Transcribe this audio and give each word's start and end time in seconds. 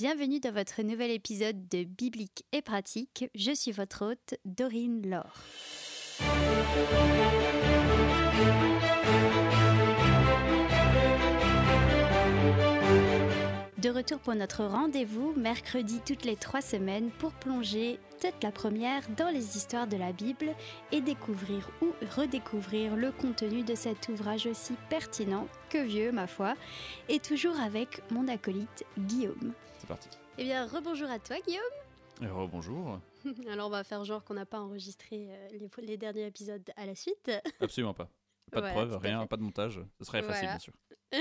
Bienvenue 0.00 0.40
dans 0.40 0.52
votre 0.52 0.80
nouvel 0.80 1.10
épisode 1.10 1.68
de 1.68 1.84
Biblique 1.84 2.46
et 2.52 2.62
pratique. 2.62 3.26
Je 3.34 3.54
suis 3.54 3.70
votre 3.70 4.06
hôte, 4.06 4.34
Dorine 4.46 5.06
Laure. 5.06 5.34
De 13.76 13.90
retour 13.90 14.20
pour 14.20 14.34
notre 14.34 14.64
rendez-vous, 14.64 15.34
mercredi 15.36 16.00
toutes 16.06 16.24
les 16.24 16.36
trois 16.36 16.62
semaines, 16.62 17.10
pour 17.18 17.32
plonger, 17.32 17.98
peut-être 18.18 18.42
la 18.42 18.52
première, 18.52 19.02
dans 19.18 19.28
les 19.28 19.58
histoires 19.58 19.86
de 19.86 19.98
la 19.98 20.12
Bible 20.12 20.54
et 20.92 21.02
découvrir 21.02 21.68
ou 21.82 21.88
redécouvrir 22.16 22.96
le 22.96 23.12
contenu 23.12 23.64
de 23.64 23.74
cet 23.74 24.08
ouvrage 24.08 24.46
aussi 24.46 24.72
pertinent 24.88 25.46
que 25.68 25.84
vieux, 25.84 26.10
ma 26.10 26.26
foi, 26.26 26.54
et 27.10 27.18
toujours 27.18 27.60
avec 27.60 28.00
mon 28.10 28.28
acolyte 28.28 28.86
Guillaume. 28.98 29.52
C'est 29.80 29.86
parti. 29.86 30.10
Eh 30.36 30.44
bien, 30.44 30.66
rebonjour 30.66 31.08
à 31.08 31.18
toi, 31.18 31.38
Guillaume. 31.40 31.62
Euh, 32.20 32.46
bonjour. 32.48 33.00
Alors, 33.48 33.68
on 33.68 33.70
va 33.70 33.82
faire 33.82 34.04
genre 34.04 34.22
qu'on 34.22 34.34
n'a 34.34 34.44
pas 34.44 34.60
enregistré 34.60 35.28
euh, 35.30 35.48
les, 35.52 35.70
les 35.86 35.96
derniers 35.96 36.26
épisodes 36.26 36.70
à 36.76 36.84
la 36.84 36.94
suite. 36.94 37.30
Absolument 37.60 37.94
pas. 37.94 38.10
Pas 38.52 38.60
de 38.60 38.72
Voilà, 38.74 38.94
à 38.96 38.98
rien, 38.98 39.26
pas 39.26 39.38
de 39.38 39.42
montage. 39.42 39.80
Ce 39.98 40.04
serait 40.04 40.22
facile, 40.22 40.48
bien 40.48 40.58
sûr. 40.58 40.74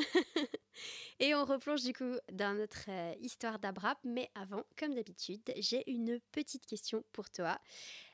Et 1.21 1.33
on 1.35 1.45
replonge 1.45 1.83
du 1.83 1.93
coup 1.93 2.17
dans 2.33 2.53
notre 2.57 2.89
euh, 2.89 3.15
histoire 3.21 3.59
d'Abraham. 3.59 3.95
Mais 4.03 4.29
avant, 4.35 4.65
comme 4.77 4.93
d'habitude, 4.93 5.41
j'ai 5.55 5.89
une 5.89 6.19
petite 6.33 6.65
question 6.65 7.05
pour 7.13 7.29
toi. 7.29 7.57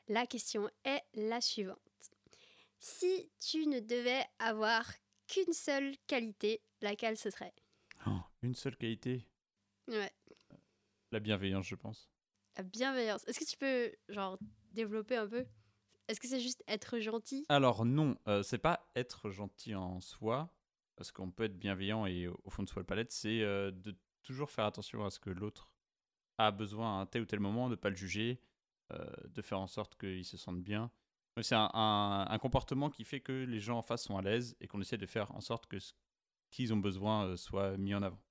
La 0.09 0.27
question 0.27 0.69
est 0.83 1.01
la 1.15 1.41
suivante. 1.41 1.79
Si 2.77 3.31
tu 3.39 3.65
ne 3.65 3.79
devais 3.79 4.23
avoir 4.37 4.85
qu'une 5.27 5.53
seule 5.53 5.95
qualité, 6.05 6.61
laquelle 6.83 7.17
ce 7.17 7.31
serait? 7.31 7.55
Oh, 8.05 8.19
une 8.43 8.53
seule 8.53 8.77
qualité, 8.77 9.25
Ouais, 9.87 10.11
la 11.11 11.19
bienveillance, 11.19 11.67
je 11.67 11.75
pense. 11.75 12.09
la 12.57 12.63
bienveillance. 12.63 13.23
Est-ce 13.27 13.39
que 13.39 13.45
tu 13.45 13.57
peux, 13.57 13.91
genre, 14.13 14.37
développer 14.71 15.15
un 15.15 15.27
peu? 15.27 15.45
Est-ce 16.07 16.19
que 16.19 16.27
c'est 16.27 16.39
juste 16.39 16.63
être 16.67 16.99
gentil? 16.99 17.45
Alors 17.49 17.85
non, 17.85 18.17
euh, 18.27 18.43
c'est 18.43 18.57
pas 18.57 18.89
être 18.95 19.29
gentil 19.29 19.75
en 19.75 19.99
soi, 20.01 20.53
parce 20.95 21.11
qu'on 21.11 21.31
peut 21.31 21.43
être 21.45 21.57
bienveillant 21.57 22.05
et 22.05 22.27
au 22.27 22.49
fond 22.49 22.63
de 22.63 22.69
soi 22.69 22.81
le 22.81 22.85
palette, 22.85 23.11
c'est 23.11 23.41
euh, 23.41 23.71
de 23.71 23.95
toujours 24.23 24.49
faire 24.51 24.65
attention 24.65 25.05
à 25.05 25.09
ce 25.09 25.19
que 25.19 25.29
l'autre 25.29 25.71
a 26.37 26.51
besoin 26.51 26.97
à 26.99 27.01
un 27.01 27.05
tel 27.05 27.21
ou 27.21 27.25
tel 27.25 27.39
moment, 27.39 27.65
de 27.67 27.71
ne 27.71 27.75
pas 27.75 27.89
le 27.89 27.95
juger, 27.95 28.41
euh, 28.91 29.05
de 29.27 29.41
faire 29.41 29.59
en 29.59 29.67
sorte 29.67 29.95
qu'il 29.97 30.25
se 30.25 30.37
sente 30.37 30.61
bien. 30.61 30.91
C'est 31.41 31.55
un, 31.55 31.69
un- 31.73 32.27
un 32.29 32.37
comportement 32.39 32.89
qui 32.89 33.03
fait 33.03 33.19
que 33.19 33.31
les 33.33 33.59
gens 33.59 33.77
en 33.79 33.81
face 33.83 34.03
sont 34.03 34.17
à 34.17 34.21
l'aise 34.21 34.55
et 34.61 34.67
qu'on 34.67 34.79
essaie 34.81 34.97
de 34.97 35.05
faire 35.05 35.31
en 35.35 35.41
sorte 35.41 35.67
que 35.67 35.79
ce 35.79 35.93
qu'ils 36.49 36.73
ont 36.73 36.77
besoin 36.77 37.35
soit 37.35 37.77
mis 37.77 37.93
en 37.93 38.03
avant. 38.03 38.21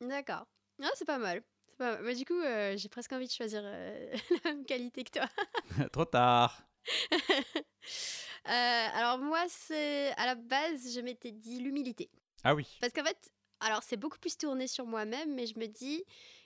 D'accord. 0.00 0.46
Ah, 0.82 0.90
c'est 0.94 1.04
pas 1.04 1.18
mal. 1.18 1.42
Pas 1.78 1.92
mal. 1.92 2.04
Mais 2.04 2.14
du 2.14 2.24
coup, 2.24 2.38
euh, 2.40 2.76
j'ai 2.76 2.88
presque 2.88 3.12
envie 3.12 3.26
de 3.26 3.32
choisir 3.32 3.62
euh, 3.64 4.12
la 4.44 4.50
même 4.52 4.64
qualité 4.64 5.04
que 5.04 5.18
toi. 5.18 5.28
Trop 5.92 6.04
tard 6.04 6.62
Euh, 8.44 8.88
alors 8.94 9.18
moi, 9.18 9.44
c'est 9.48 10.10
à 10.16 10.26
la 10.26 10.34
base, 10.34 10.92
je 10.92 11.00
m'étais 11.00 11.30
dit 11.30 11.60
l'humilité. 11.60 12.10
Ah 12.42 12.56
oui, 12.56 12.66
Parce 12.80 12.92
qu'en 12.92 13.04
fait, 13.04 13.30
alors 13.60 13.84
c'est 13.84 13.96
beaucoup 13.96 14.18
plus 14.18 14.36
tourné 14.36 14.66
sur 14.66 14.84
moi-même, 14.84 15.32
mais 15.34 15.46
je 15.46 15.56
me 15.60 15.66
dis, 15.66 16.02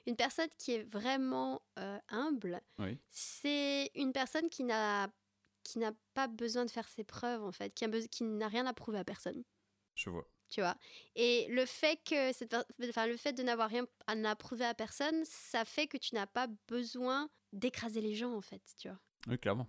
une 0.07 0.15
personne 0.15 0.51
qui 0.59 0.73
est 0.73 0.83
vraiment 0.83 1.63
euh, 1.79 1.99
humble, 2.11 2.61
oui. 2.79 2.99
c'est 3.09 3.91
une 3.95 4.13
personne 4.13 4.51
qui 4.51 4.65
n'a 4.65 5.09
qui 5.63 5.79
n'a 5.79 5.93
pas 6.13 6.29
besoin 6.29 6.67
de 6.67 6.71
faire 6.71 6.87
ses 6.87 7.03
preuves 7.03 7.43
en 7.43 7.51
fait, 7.51 7.71
qui 7.71 8.25
n'a 8.25 8.49
rien 8.49 8.67
à 8.67 8.75
prouver 8.75 8.99
à 8.99 9.05
personne. 9.05 9.43
Je 9.95 10.11
vois. 10.11 10.29
Tu 10.49 10.61
vois 10.61 10.77
Et 11.15 11.47
le 11.49 11.67
fait 11.67 11.99
que 12.05 12.33
cette 12.33 12.55
enfin, 12.89 13.07
le 13.07 13.17
fait 13.17 13.33
de 13.33 13.43
n'avoir 13.43 13.69
rien 13.69 13.87
à 14.07 14.37
prouver 14.37 14.65
à 14.65 14.75
personne, 14.75 15.25
ça 15.25 15.65
fait 15.65 15.87
que 15.87 15.97
tu 15.97 16.15
n'as 16.15 16.27
pas 16.27 16.47
besoin 16.69 17.29
d'écraser 17.53 18.01
les 18.01 18.15
gens 18.15 18.33
en 18.35 18.41
fait, 18.41 18.63
tu 18.79 18.89
vois. 18.89 18.99
Oui, 19.29 19.39
clairement. 19.39 19.67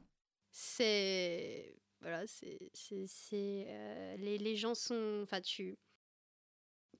c'est 0.51 1.75
voilà 2.01 2.25
c'est 2.27 2.59
euh, 3.33 4.17
les, 4.17 4.37
les 4.37 4.55
gens 4.55 4.75
sont 4.75 5.21
enfin 5.23 5.41
tu 5.41 5.75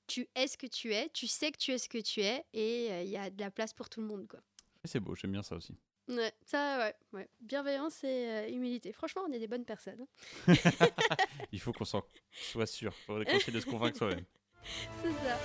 tu 0.08 0.26
es 0.34 0.48
ce 0.48 0.56
que 0.56 0.66
tu 0.66 0.92
es 0.92 1.08
tu 1.10 1.28
sais 1.28 1.52
que 1.52 1.58
tu 1.58 1.70
es 1.70 1.78
ce 1.78 1.88
que 1.88 1.98
tu 1.98 2.20
es 2.20 2.44
et 2.52 2.88
euh, 2.90 3.02
il 3.02 3.10
y 3.10 3.16
a 3.16 3.30
de 3.30 3.40
la 3.40 3.50
place 3.52 3.72
pour 3.72 3.88
tout 3.88 4.00
le 4.00 4.06
monde 4.06 4.26
quoi 4.26 4.40
c'est 4.84 5.00
beau, 5.00 5.14
j'aime 5.14 5.32
bien 5.32 5.42
ça 5.42 5.54
aussi. 5.56 5.76
Ouais 6.08 6.32
ça 6.44 6.78
ouais, 6.78 6.94
ouais. 7.12 7.28
bienveillance 7.40 8.02
et 8.04 8.28
euh, 8.28 8.48
humilité 8.48 8.92
franchement 8.92 9.22
on 9.28 9.32
est 9.32 9.38
des 9.38 9.46
bonnes 9.46 9.64
personnes 9.64 10.06
hein. 10.48 10.54
Il 11.52 11.60
faut 11.60 11.72
qu'on 11.72 11.84
s'en 11.84 12.02
soit 12.32 12.66
sûr. 12.66 12.92
Il 13.02 13.04
faudrait 13.04 13.24
qu'on 13.24 13.36
essaie 13.36 13.52
de 13.52 13.60
se 13.60 13.66
convaincre 13.66 13.98
soi-même. 13.98 14.24
c'est 15.02 15.10
ça 15.10 15.38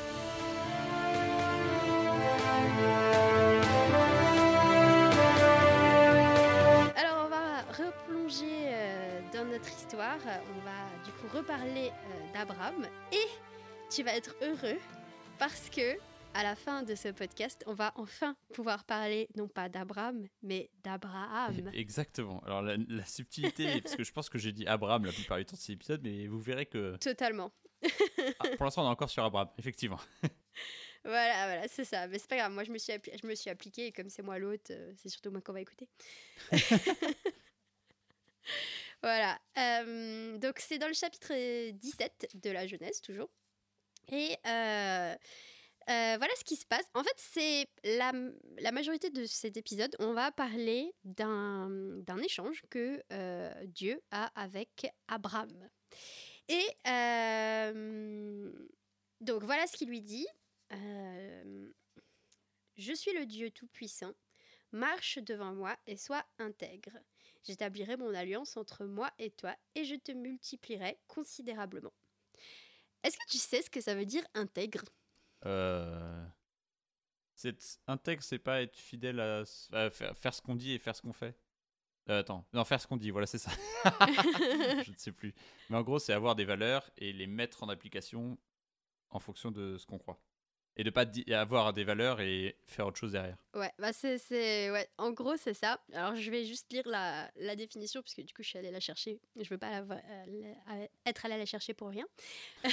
alors 6.95 7.25
on 7.25 7.29
va 7.29 7.61
replonger 7.71 8.67
euh, 8.67 9.21
dans 9.33 9.45
notre 9.45 9.69
histoire 9.69 10.17
on 10.25 10.65
va 10.65 11.03
du 11.05 11.11
coup 11.11 11.37
reparler 11.37 11.89
euh, 11.89 12.33
d'Abraham 12.33 12.87
et 13.11 13.27
tu 13.89 14.03
vas 14.03 14.15
être 14.15 14.35
heureux 14.41 14.79
parce 15.37 15.69
que 15.69 15.97
à 16.33 16.43
la 16.43 16.55
fin 16.55 16.83
de 16.83 16.95
ce 16.95 17.09
podcast, 17.09 17.63
on 17.67 17.73
va 17.73 17.93
enfin 17.95 18.35
pouvoir 18.53 18.83
parler 18.85 19.27
non 19.35 19.47
pas 19.47 19.69
d'Abraham, 19.69 20.27
mais 20.41 20.69
d'Abraham. 20.83 21.69
Exactement. 21.73 22.39
Alors 22.45 22.61
la, 22.61 22.75
la 22.87 23.05
subtilité, 23.05 23.81
parce 23.81 23.95
que 23.95 24.03
je 24.03 24.11
pense 24.11 24.29
que 24.29 24.37
j'ai 24.37 24.51
dit 24.51 24.65
Abraham 24.67 25.05
la 25.05 25.11
plupart 25.11 25.37
du 25.37 25.45
temps 25.45 25.55
de 25.55 25.61
cet 25.61 25.69
épisode, 25.71 26.01
mais 26.03 26.27
vous 26.27 26.39
verrez 26.41 26.65
que 26.65 26.95
Totalement. 26.97 27.51
ah, 27.83 28.47
pour 28.57 28.65
l'instant 28.65 28.83
on 28.83 28.87
est 28.87 28.91
encore 28.91 29.09
sur 29.09 29.23
Abraham, 29.23 29.49
effectivement. 29.57 29.99
Voilà, 31.05 31.47
voilà, 31.47 31.67
c'est 31.67 31.83
ça. 31.83 32.07
Mais 32.07 32.17
c'est 32.17 32.29
pas 32.29 32.37
grave, 32.37 32.53
moi 32.53 32.63
je 32.63 32.71
me 32.71 32.77
suis, 32.77 32.93
je 33.21 33.27
me 33.27 33.35
suis 33.35 33.49
appliquée 33.49 33.87
et 33.87 33.91
comme 33.91 34.07
c'est 34.07 34.21
moi 34.21 34.39
l'hôte, 34.39 34.71
euh, 34.71 34.93
c'est 34.95 35.09
surtout 35.09 35.31
moi 35.31 35.41
qu'on 35.41 35.51
va 35.51 35.59
écouter. 35.59 35.89
voilà. 39.01 39.37
euh, 39.57 40.37
donc 40.37 40.59
c'est 40.59 40.77
dans 40.77 40.87
le 40.87 40.93
chapitre 40.93 41.33
17 41.71 42.37
de 42.41 42.49
la 42.51 42.67
jeunesse, 42.67 43.01
toujours. 43.01 43.29
Et 44.13 44.37
euh, 44.47 45.15
euh, 45.89 46.15
voilà 46.17 46.33
ce 46.37 46.43
qui 46.43 46.55
se 46.55 46.65
passe. 46.65 46.85
En 46.93 47.03
fait, 47.03 47.15
c'est 47.17 47.67
la, 47.83 48.11
majorité 48.71 49.09
de 49.09 49.25
cet 49.25 49.57
épisode, 49.57 49.95
on 49.99 50.13
va 50.13 50.31
parler 50.31 50.93
d'un 51.03 52.01
échange 52.23 52.63
que 52.69 53.03
euh, 53.11 53.51
Dieu 53.65 54.01
a 54.11 54.31
avec 54.41 54.87
Abraham. 55.07 55.51
Et 56.47 56.65
euh, 56.87 58.51
donc 59.21 59.43
voilà 59.43 59.67
ce 59.67 59.77
qu'il 59.77 59.89
lui 59.89 60.01
dit. 60.01 60.27
Je 62.75 62.93
suis 62.93 63.13
le 63.13 63.25
Dieu 63.25 63.51
Tout-Puissant. 63.51 64.13
Marche 64.71 65.19
devant 65.19 65.53
moi 65.53 65.77
et 65.85 65.97
sois 65.97 66.25
intègre. 66.39 66.97
J'établirai 67.43 67.95
mon 67.97 68.13
alliance 68.15 68.57
entre 68.57 68.85
moi 68.85 69.11
et 69.19 69.29
toi 69.29 69.55
et 69.75 69.83
je 69.83 69.95
te 69.95 70.11
multiplierai 70.11 70.97
considérablement. 71.07 71.93
Est-ce 73.03 73.17
que 73.17 73.29
tu 73.29 73.37
sais 73.37 73.61
ce 73.61 73.69
que 73.69 73.81
ça 73.81 73.93
veut 73.93 74.05
dire 74.05 74.25
intègre? 74.33 74.83
Euh... 75.45 76.25
Intègre, 77.87 78.23
c'est 78.23 78.39
pas 78.39 78.61
être 78.61 78.77
fidèle 78.77 79.19
à, 79.19 79.43
faire, 79.89 80.15
faire 80.17 80.33
ce 80.33 80.41
qu'on 80.41 80.55
dit 80.55 80.73
et 80.73 80.79
faire 80.79 80.95
ce 80.95 81.01
qu'on 81.01 81.13
fait. 81.13 81.35
Euh, 82.09 82.19
attends, 82.19 82.45
non, 82.53 82.63
faire 82.65 82.81
ce 82.81 82.87
qu'on 82.87 82.97
dit, 82.97 83.11
voilà, 83.11 83.27
c'est 83.27 83.37
ça. 83.37 83.51
je 83.85 84.91
ne 84.91 84.97
sais 84.97 85.11
plus. 85.11 85.33
Mais 85.69 85.77
en 85.77 85.81
gros, 85.83 85.99
c'est 85.99 86.13
avoir 86.13 86.35
des 86.35 86.45
valeurs 86.45 86.89
et 86.97 87.13
les 87.13 87.27
mettre 87.27 87.63
en 87.63 87.69
application 87.69 88.37
en 89.09 89.19
fonction 89.19 89.51
de 89.51 89.77
ce 89.77 89.85
qu'on 89.85 89.97
croit. 89.97 90.19
Et 90.75 90.83
de 90.83 90.89
pas 90.89 91.05
avoir 91.33 91.71
des 91.71 91.83
valeurs 91.83 92.19
et 92.19 92.57
faire 92.65 92.87
autre 92.87 92.97
chose 92.97 93.11
derrière. 93.11 93.37
Ouais, 93.53 93.71
bah 93.77 93.93
c'est, 93.93 94.71
ouais, 94.71 94.89
en 94.97 95.11
gros 95.11 95.37
c'est 95.37 95.53
ça. 95.53 95.79
Alors 95.93 96.15
je 96.15 96.31
vais 96.31 96.45
juste 96.45 96.73
lire 96.73 96.87
la, 96.87 97.29
la 97.35 97.55
définition 97.55 98.01
parce 98.01 98.15
que 98.15 98.23
du 98.23 98.33
coup 98.33 98.41
je 98.41 98.47
suis 98.49 98.57
allée 98.57 98.71
la 98.71 98.79
chercher. 98.79 99.21
Je 99.35 99.47
veux 99.49 99.59
pas 99.59 99.69
la 99.69 99.81
euh, 99.81 100.25
la- 100.67 100.87
être 101.05 101.25
allée 101.25 101.37
la 101.37 101.45
chercher 101.45 101.75
pour 101.75 101.89
rien. 101.89 102.07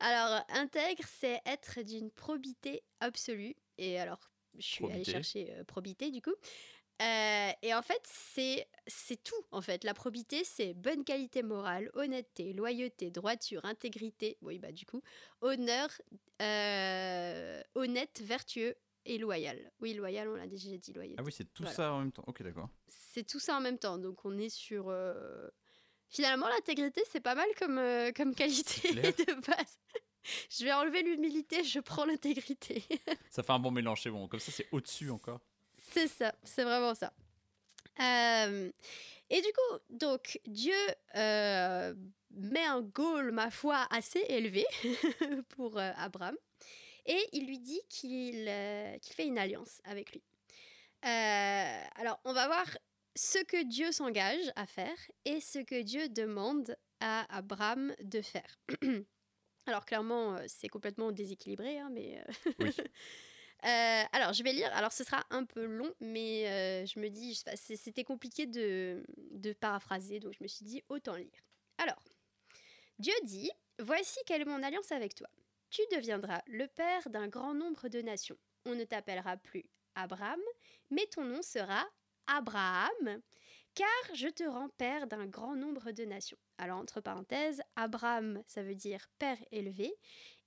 alors 0.00 0.42
intègre, 0.50 1.04
c'est 1.20 1.40
être 1.46 1.80
d'une 1.82 2.10
probité 2.10 2.82
absolue. 3.00 3.54
Et 3.78 3.98
alors 3.98 4.30
je 4.58 4.66
suis 4.66 4.86
allée 4.86 5.04
chercher 5.04 5.52
euh, 5.52 5.64
probité 5.64 6.10
du 6.10 6.20
coup. 6.20 6.34
Euh, 7.02 7.50
et 7.62 7.72
en 7.74 7.80
fait, 7.80 8.02
c'est 8.04 8.68
c'est 8.86 9.22
tout. 9.22 9.42
En 9.52 9.62
fait, 9.62 9.84
la 9.84 9.94
probité, 9.94 10.44
c'est 10.44 10.74
bonne 10.74 11.02
qualité 11.02 11.42
morale, 11.42 11.90
honnêteté, 11.94 12.52
loyauté, 12.52 13.10
droiture, 13.10 13.64
intégrité. 13.64 14.36
Oui, 14.42 14.58
bah 14.58 14.70
du 14.70 14.84
coup, 14.84 15.02
honneur, 15.40 15.88
euh, 16.42 17.62
honnête, 17.74 18.20
vertueux 18.22 18.76
et 19.06 19.16
loyal. 19.16 19.72
Oui, 19.80 19.94
loyal, 19.94 20.28
on 20.28 20.34
l'a 20.34 20.46
déjà 20.46 20.76
dit, 20.76 20.92
loyauté. 20.92 21.16
Ah 21.18 21.22
oui, 21.24 21.32
c'est 21.32 21.50
tout 21.54 21.62
Voilà. 21.62 21.74
ça 21.74 21.92
en 21.94 22.00
même 22.00 22.12
temps. 22.12 22.24
Ok, 22.26 22.42
d'accord. 22.42 22.68
C'est 22.88 23.26
tout 23.26 23.40
ça 23.40 23.56
en 23.56 23.60
même 23.60 23.78
temps. 23.78 23.96
Donc, 23.96 24.26
on 24.26 24.36
est 24.36 24.50
sur. 24.50 24.94
Finalement, 26.10 26.48
l'intégrité, 26.48 27.02
c'est 27.10 27.20
pas 27.20 27.36
mal 27.36 27.46
comme, 27.56 27.78
euh, 27.78 28.10
comme 28.12 28.34
qualité 28.34 28.92
de 28.94 29.46
base. 29.46 29.78
je 30.50 30.64
vais 30.64 30.72
enlever 30.72 31.02
l'humilité, 31.02 31.62
je 31.62 31.78
prends 31.78 32.04
l'intégrité. 32.04 32.82
Ça 33.30 33.44
fait 33.44 33.52
un 33.52 33.60
bon 33.60 33.70
mélange, 33.70 34.02
c'est 34.02 34.10
bon. 34.10 34.26
Comme 34.26 34.40
ça, 34.40 34.50
c'est 34.50 34.66
au-dessus 34.72 35.10
encore. 35.10 35.40
C'est 35.92 36.08
ça, 36.08 36.34
c'est 36.44 36.64
vraiment 36.64 36.94
ça. 36.94 37.12
Euh, 38.00 38.70
et 39.28 39.40
du 39.40 39.48
coup, 39.48 39.78
donc, 39.90 40.40
Dieu 40.46 40.74
euh, 41.16 41.94
met 42.30 42.64
un 42.64 42.80
goal, 42.80 43.32
ma 43.32 43.50
foi, 43.50 43.86
assez 43.90 44.24
élevé 44.28 44.64
pour 45.50 45.78
euh, 45.78 45.90
Abraham. 45.96 46.36
Et 47.06 47.28
il 47.32 47.46
lui 47.46 47.58
dit 47.58 47.80
qu'il 47.88 48.44
qu'il 49.00 49.14
fait 49.14 49.26
une 49.26 49.38
alliance 49.38 49.80
avec 49.84 50.12
lui. 50.12 50.22
Alors, 51.02 52.20
on 52.24 52.32
va 52.32 52.46
voir 52.46 52.66
ce 53.16 53.38
que 53.44 53.62
Dieu 53.64 53.92
s'engage 53.92 54.50
à 54.56 54.66
faire 54.66 54.96
et 55.24 55.40
ce 55.40 55.58
que 55.58 55.82
Dieu 55.82 56.08
demande 56.08 56.76
à 57.00 57.26
Abraham 57.34 57.94
de 58.02 58.20
faire. 58.22 58.60
alors, 59.66 59.84
clairement, 59.84 60.36
euh, 60.36 60.44
c'est 60.48 60.68
complètement 60.68 61.12
déséquilibré, 61.12 61.78
hein, 61.78 61.90
mais... 61.92 62.22
euh, 62.46 62.52
Oui. 62.60 62.70
Euh, 63.62 64.02
alors, 64.12 64.32
je 64.32 64.42
vais 64.42 64.54
lire. 64.54 64.70
Alors, 64.72 64.90
ce 64.90 65.04
sera 65.04 65.22
un 65.28 65.44
peu 65.44 65.66
long, 65.66 65.92
mais 66.00 66.48
euh, 66.48 66.86
je 66.86 66.98
me 66.98 67.10
dis, 67.10 67.38
c'était 67.54 68.04
compliqué 68.04 68.46
de, 68.46 69.04
de 69.32 69.52
paraphraser, 69.52 70.18
donc 70.18 70.32
je 70.32 70.42
me 70.42 70.48
suis 70.48 70.64
dit, 70.64 70.82
autant 70.88 71.14
lire. 71.14 71.28
Alors, 71.76 72.02
Dieu 72.98 73.12
dit, 73.24 73.50
Voici 73.82 74.18
quelle 74.26 74.42
est 74.42 74.46
mon 74.46 74.62
alliance 74.62 74.92
avec 74.92 75.14
toi. 75.14 75.28
Tu 75.70 75.80
deviendras 75.90 76.42
le 76.46 76.66
père 76.66 77.08
d'un 77.08 77.28
grand 77.28 77.54
nombre 77.54 77.88
de 77.88 78.02
nations. 78.02 78.36
On 78.66 78.74
ne 78.74 78.84
t'appellera 78.84 79.38
plus 79.38 79.64
Abraham, 79.94 80.40
mais 80.90 81.06
ton 81.06 81.24
nom 81.24 81.40
sera 81.40 81.88
Abraham, 82.32 83.20
car 83.74 84.14
je 84.14 84.28
te 84.28 84.44
rends 84.44 84.68
père 84.78 85.06
d'un 85.06 85.26
grand 85.26 85.56
nombre 85.56 85.90
de 85.90 86.04
nations. 86.04 86.38
Alors, 86.58 86.78
entre 86.78 87.00
parenthèses, 87.00 87.60
Abraham, 87.76 88.42
ça 88.46 88.62
veut 88.62 88.74
dire 88.74 89.06
père 89.18 89.38
élevé, 89.50 89.92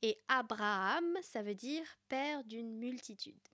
et 0.02 0.18
Abraham, 0.28 1.18
ça 1.22 1.42
veut 1.42 1.56
dire 1.56 1.86
père 2.08 2.44
d'une 2.44 2.78
multitude. 2.78 3.53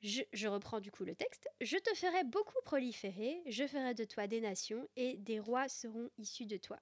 Je, 0.00 0.46
reprends 0.46 0.80
du 0.80 0.92
coup 0.92 1.04
le 1.04 1.16
texte. 1.16 1.48
Je 1.60 1.76
te 1.76 1.94
ferai 1.94 2.22
beaucoup 2.24 2.60
proliférer, 2.64 3.42
je 3.46 3.66
ferai 3.66 3.94
de 3.94 4.04
toi 4.04 4.28
des 4.28 4.40
nations, 4.40 4.88
et 4.96 5.16
des 5.16 5.40
rois 5.40 5.68
seront 5.68 6.10
issus 6.18 6.46
de 6.46 6.56
toi. 6.56 6.78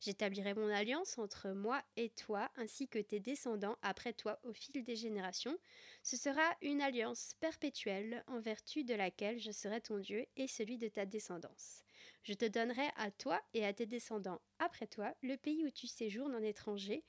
J'établirai 0.00 0.54
mon 0.54 0.68
alliance 0.70 1.18
entre 1.18 1.50
moi 1.50 1.82
et 1.96 2.10
toi, 2.10 2.50
ainsi 2.56 2.88
que 2.88 2.98
tes 2.98 3.20
descendants 3.20 3.76
après 3.82 4.14
toi 4.14 4.40
au 4.42 4.52
fil 4.52 4.82
des 4.82 4.96
générations. 4.96 5.56
Ce 6.02 6.16
sera 6.16 6.56
une 6.62 6.80
alliance 6.80 7.34
perpétuelle 7.40 8.24
en 8.26 8.40
vertu 8.40 8.84
de 8.84 8.94
laquelle 8.94 9.38
je 9.38 9.52
serai 9.52 9.80
ton 9.80 9.98
Dieu 9.98 10.26
et 10.36 10.48
celui 10.48 10.78
de 10.78 10.88
ta 10.88 11.06
descendance. 11.06 11.84
Je 12.22 12.34
te 12.34 12.44
donnerai 12.44 12.88
à 12.96 13.10
toi 13.10 13.40
et 13.54 13.64
à 13.64 13.72
tes 13.72 13.86
descendants 13.86 14.40
après 14.58 14.86
toi 14.86 15.14
le 15.22 15.36
pays 15.36 15.64
où 15.64 15.70
tu 15.70 15.86
séjournes 15.86 16.34
en 16.34 16.42
étranger, 16.42 17.04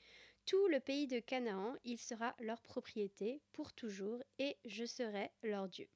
tout 0.48 0.66
le 0.68 0.80
pays 0.80 1.06
de 1.06 1.20
Canaan, 1.20 1.76
il 1.84 1.98
sera 1.98 2.34
leur 2.40 2.62
propriété 2.62 3.42
pour 3.52 3.74
toujours, 3.74 4.22
et 4.38 4.56
je 4.64 4.86
serai 4.86 5.30
leur 5.42 5.68
Dieu. 5.68 5.86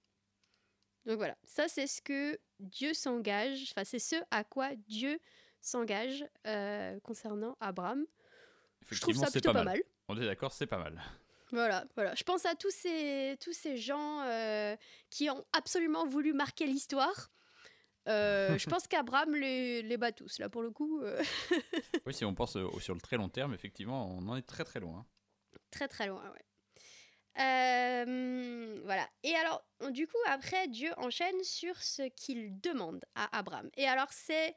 Donc 1.06 1.16
voilà, 1.16 1.38
ça 1.42 1.68
c'est 1.68 1.86
ce 1.86 2.02
que 2.02 2.38
Dieu 2.60 2.92
s'engage, 2.92 3.72
enfin 3.72 3.84
c'est 3.84 3.98
ce 3.98 4.16
à 4.30 4.44
quoi 4.44 4.76
Dieu 4.76 5.18
s'engage 5.62 6.26
euh, 6.46 7.00
concernant 7.00 7.56
Abraham. 7.60 8.06
Je 8.90 9.00
trouve 9.00 9.16
ça 9.16 9.30
plutôt 9.30 9.54
pas 9.54 9.64
mal. 9.64 9.80
On 10.08 10.20
est 10.20 10.26
d'accord, 10.26 10.52
c'est 10.52 10.66
pas 10.66 10.78
mal. 10.78 11.00
Voilà, 11.50 11.86
voilà. 11.94 12.14
Je 12.14 12.22
pense 12.22 12.44
à 12.44 12.54
tous 12.54 12.70
ces, 12.70 13.38
tous 13.40 13.54
ces 13.54 13.78
gens 13.78 14.20
euh, 14.22 14.76
qui 15.08 15.30
ont 15.30 15.44
absolument 15.54 16.06
voulu 16.06 16.34
marquer 16.34 16.66
l'histoire. 16.66 17.30
Euh, 18.08 18.58
je 18.58 18.68
pense 18.70 18.86
qu'Abraham 18.88 19.34
les, 19.34 19.82
les 19.82 19.96
bat 19.96 20.12
tous, 20.12 20.38
là, 20.38 20.48
pour 20.48 20.62
le 20.62 20.70
coup. 20.70 21.00
euh, 21.02 21.22
Oui, 22.06 22.14
si 22.14 22.24
on 22.24 22.34
pense 22.34 22.56
euh, 22.56 22.68
sur 22.80 22.94
le 22.94 23.00
très 23.00 23.16
long 23.16 23.28
terme, 23.28 23.54
effectivement, 23.54 24.08
on 24.10 24.26
en 24.28 24.36
est 24.36 24.42
très 24.46 24.64
très 24.64 24.80
loin. 24.80 25.06
très, 25.70 25.88
très 25.88 26.06
loin, 26.06 26.22
ouais. 26.32 26.44
Euh, 27.38 28.80
voilà. 28.84 29.08
Et 29.22 29.34
alors, 29.36 29.64
on- 29.80 29.90
du 29.90 30.06
coup, 30.06 30.16
après, 30.26 30.68
Dieu 30.68 30.90
enchaîne 30.96 31.42
sur 31.44 31.76
ce 31.82 32.02
qu'il 32.10 32.60
demande 32.60 33.04
à 33.14 33.36
Abraham. 33.38 33.70
Et 33.76 33.86
alors, 33.86 34.12
c'est... 34.12 34.54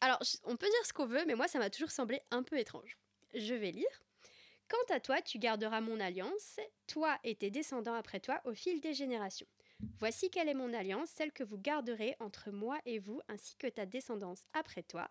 Alors, 0.00 0.20
on 0.44 0.56
peut 0.56 0.66
dire 0.68 0.86
ce 0.86 0.92
qu'on 0.92 1.06
veut, 1.06 1.24
mais 1.26 1.34
moi, 1.34 1.48
ça 1.48 1.58
m'a 1.58 1.68
toujours 1.70 1.90
semblé 1.90 2.20
un 2.30 2.42
peu 2.42 2.58
étrange. 2.58 2.96
Je 3.34 3.54
vais 3.54 3.70
lire. 3.72 4.02
Quant 4.68 4.94
à 4.94 5.00
toi, 5.00 5.20
tu 5.20 5.38
garderas 5.38 5.80
mon 5.80 6.00
alliance, 6.00 6.58
toi 6.86 7.18
et 7.22 7.34
tes 7.34 7.50
descendants 7.50 7.94
après 7.94 8.20
toi, 8.20 8.40
au 8.44 8.54
fil 8.54 8.80
des 8.80 8.94
générations. 8.94 9.46
Voici 9.98 10.30
quelle 10.30 10.48
est 10.48 10.54
mon 10.54 10.72
alliance, 10.72 11.10
celle 11.10 11.32
que 11.32 11.44
vous 11.44 11.58
garderez 11.58 12.16
entre 12.20 12.50
moi 12.50 12.78
et 12.86 12.98
vous, 12.98 13.20
ainsi 13.28 13.56
que 13.56 13.66
ta 13.66 13.86
descendance 13.86 14.44
après 14.52 14.82
toi. 14.82 15.10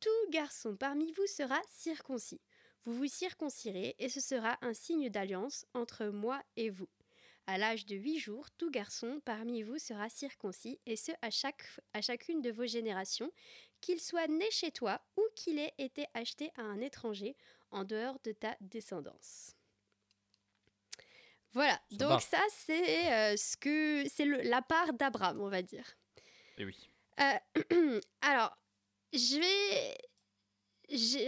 Tout 0.00 0.30
garçon 0.30 0.76
parmi 0.76 1.12
vous 1.12 1.26
sera 1.26 1.60
circoncis. 1.68 2.40
Vous 2.84 2.94
vous 2.94 3.08
circoncirez, 3.08 3.96
et 3.98 4.08
ce 4.08 4.20
sera 4.20 4.56
un 4.62 4.72
signe 4.72 5.10
d'alliance 5.10 5.66
entre 5.74 6.06
moi 6.06 6.42
et 6.56 6.70
vous. 6.70 6.88
À 7.46 7.58
l'âge 7.58 7.84
de 7.84 7.96
huit 7.96 8.18
jours, 8.18 8.50
tout 8.52 8.70
garçon 8.70 9.20
parmi 9.24 9.62
vous 9.62 9.78
sera 9.78 10.08
circoncis, 10.08 10.78
et 10.86 10.96
ce 10.96 11.12
à, 11.20 11.30
chaque, 11.30 11.64
à 11.92 12.00
chacune 12.00 12.40
de 12.40 12.50
vos 12.50 12.66
générations, 12.66 13.32
qu'il 13.80 14.00
soit 14.00 14.28
né 14.28 14.50
chez 14.50 14.70
toi 14.70 15.00
ou 15.16 15.22
qu'il 15.34 15.58
ait 15.58 15.74
été 15.78 16.06
acheté 16.14 16.50
à 16.56 16.62
un 16.62 16.80
étranger 16.80 17.36
en 17.70 17.84
dehors 17.84 18.18
de 18.24 18.32
ta 18.32 18.56
descendance. 18.60 19.56
Voilà, 21.52 21.80
Ça 21.90 21.96
donc 21.96 22.20
ça 22.20 22.40
c'est 22.50 23.12
euh, 23.12 23.36
ce 23.36 23.56
que 23.56 24.04
c'est 24.08 24.24
la 24.24 24.62
part 24.62 24.92
d'Abraham, 24.92 25.40
on 25.40 25.48
va 25.48 25.62
dire. 25.62 25.84
Et 26.58 26.64
oui. 26.64 26.90
Euh, 27.20 28.00
alors, 28.22 28.56
je 29.12 29.38
vais. 29.38 29.96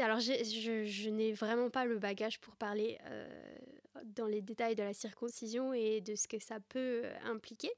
Alors, 0.00 0.18
je, 0.18 0.84
je 0.84 1.08
n'ai 1.08 1.32
vraiment 1.32 1.70
pas 1.70 1.84
le 1.84 1.98
bagage 1.98 2.40
pour 2.40 2.56
parler 2.56 2.98
euh, 3.04 3.56
dans 4.04 4.26
les 4.26 4.42
détails 4.42 4.74
de 4.74 4.82
la 4.82 4.92
circoncision 4.92 5.72
et 5.72 6.00
de 6.00 6.16
ce 6.16 6.26
que 6.26 6.40
ça 6.40 6.58
peut 6.60 7.02
euh, 7.04 7.14
impliquer. 7.24 7.70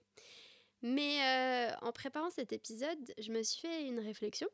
Mais 0.80 1.20
euh, 1.22 1.76
en 1.82 1.92
préparant 1.92 2.30
cet 2.30 2.52
épisode, 2.52 3.14
je 3.18 3.30
me 3.30 3.42
suis 3.42 3.60
fait 3.60 3.86
une 3.86 4.00
réflexion. 4.00 4.48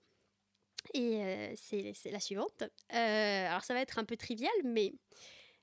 Et 0.94 1.52
c'est 1.56 2.10
la 2.10 2.20
suivante. 2.20 2.62
Alors, 2.88 3.64
ça 3.64 3.74
va 3.74 3.80
être 3.80 3.98
un 3.98 4.04
peu 4.04 4.16
trivial, 4.16 4.52
mais 4.64 4.94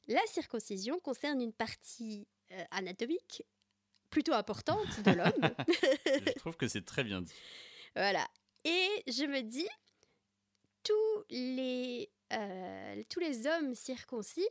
la 0.07 0.25
circoncision 0.27 0.99
concerne 0.99 1.41
une 1.41 1.53
partie 1.53 2.27
euh, 2.51 2.63
anatomique 2.71 3.43
plutôt 4.09 4.33
importante 4.33 5.01
de 5.03 5.11
l'homme. 5.11 5.55
Je 6.27 6.39
trouve 6.39 6.55
que 6.55 6.67
c'est 6.67 6.85
très 6.85 7.03
bien 7.03 7.21
dit. 7.21 7.33
Voilà. 7.95 8.27
Et 8.63 9.03
je 9.07 9.23
me 9.25 9.41
dis, 9.41 9.67
tous 10.83 11.25
les, 11.29 12.09
euh, 12.33 13.03
tous 13.09 13.19
les 13.19 13.47
hommes 13.47 13.75
circoncis, 13.75 14.47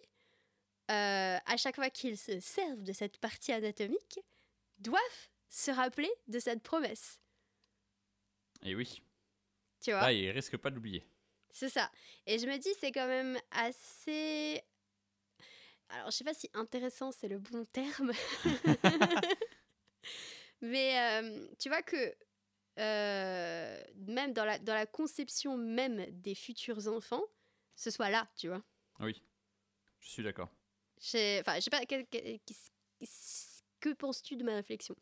euh, 0.91 1.39
à 1.45 1.57
chaque 1.57 1.77
fois 1.77 1.91
qu'ils 1.91 2.19
se 2.19 2.41
servent 2.41 2.83
de 2.83 2.93
cette 2.93 3.19
partie 3.19 3.53
anatomique, 3.53 4.21
doivent 4.79 5.29
se 5.49 5.71
rappeler 5.71 6.11
de 6.29 6.39
cette 6.39 6.63
promesse. 6.63 7.21
Et 8.63 8.75
oui. 8.75 9.03
Tu 9.81 9.91
vois? 9.91 10.01
Là, 10.01 10.13
il 10.13 10.31
risque 10.31 10.57
pas 10.57 10.71
de 10.71 10.77
l'oublier. 10.77 11.07
C'est 11.53 11.69
ça. 11.69 11.91
Et 12.27 12.39
je 12.39 12.47
me 12.47 12.59
dis, 12.59 12.73
c'est 12.81 12.93
quand 12.93 13.07
même 13.07 13.39
assez. 13.51 14.63
Alors, 15.89 16.11
je 16.11 16.17
sais 16.17 16.25
pas 16.25 16.35
si 16.35 16.51
intéressant, 16.55 17.13
c'est 17.13 17.29
le 17.29 17.39
bon 17.39 17.65
terme. 17.67 18.13
Mais 20.61 20.99
euh, 20.99 21.47
tu 21.59 21.69
vois 21.69 21.83
que 21.83 22.15
euh, 22.79 23.83
même 23.97 24.33
dans 24.33 24.45
la, 24.45 24.59
dans 24.59 24.75
la 24.75 24.87
conception 24.87 25.57
même 25.57 26.05
des 26.21 26.35
futurs 26.35 26.89
enfants, 26.89 27.23
ce 27.75 27.91
soit 27.91 28.11
là, 28.11 28.29
tu 28.37 28.49
vois. 28.49 28.63
Oui. 29.01 29.23
Je 30.01 30.09
suis 30.09 30.23
d'accord. 30.23 30.51
Enfin, 30.99 31.57
je 31.57 31.61
sais 31.61 31.71
pas, 31.71 31.85
qu'est-ce- 31.87 32.71
que 33.81 33.93
penses-tu 33.93 34.37
de 34.37 34.45
ma 34.45 34.55
réflexion? 34.55 34.97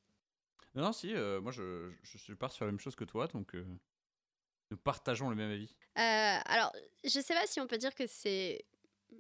Non, 0.74 0.82
non, 0.82 0.92
si, 0.92 1.14
euh, 1.14 1.40
moi 1.40 1.52
je, 1.52 1.92
je, 2.02 2.18
je 2.18 2.34
pars 2.34 2.52
sur 2.52 2.64
la 2.64 2.72
même 2.72 2.80
chose 2.80 2.96
que 2.96 3.04
toi, 3.04 3.28
donc 3.28 3.54
euh, 3.54 3.64
nous 4.70 4.76
partageons 4.76 5.30
le 5.30 5.36
même 5.36 5.50
avis. 5.52 5.74
Euh, 5.96 6.40
alors, 6.46 6.72
je 7.04 7.20
sais 7.20 7.34
pas 7.34 7.46
si 7.46 7.60
on 7.60 7.68
peut 7.68 7.78
dire 7.78 7.94
que 7.94 8.06
c'est 8.08 8.64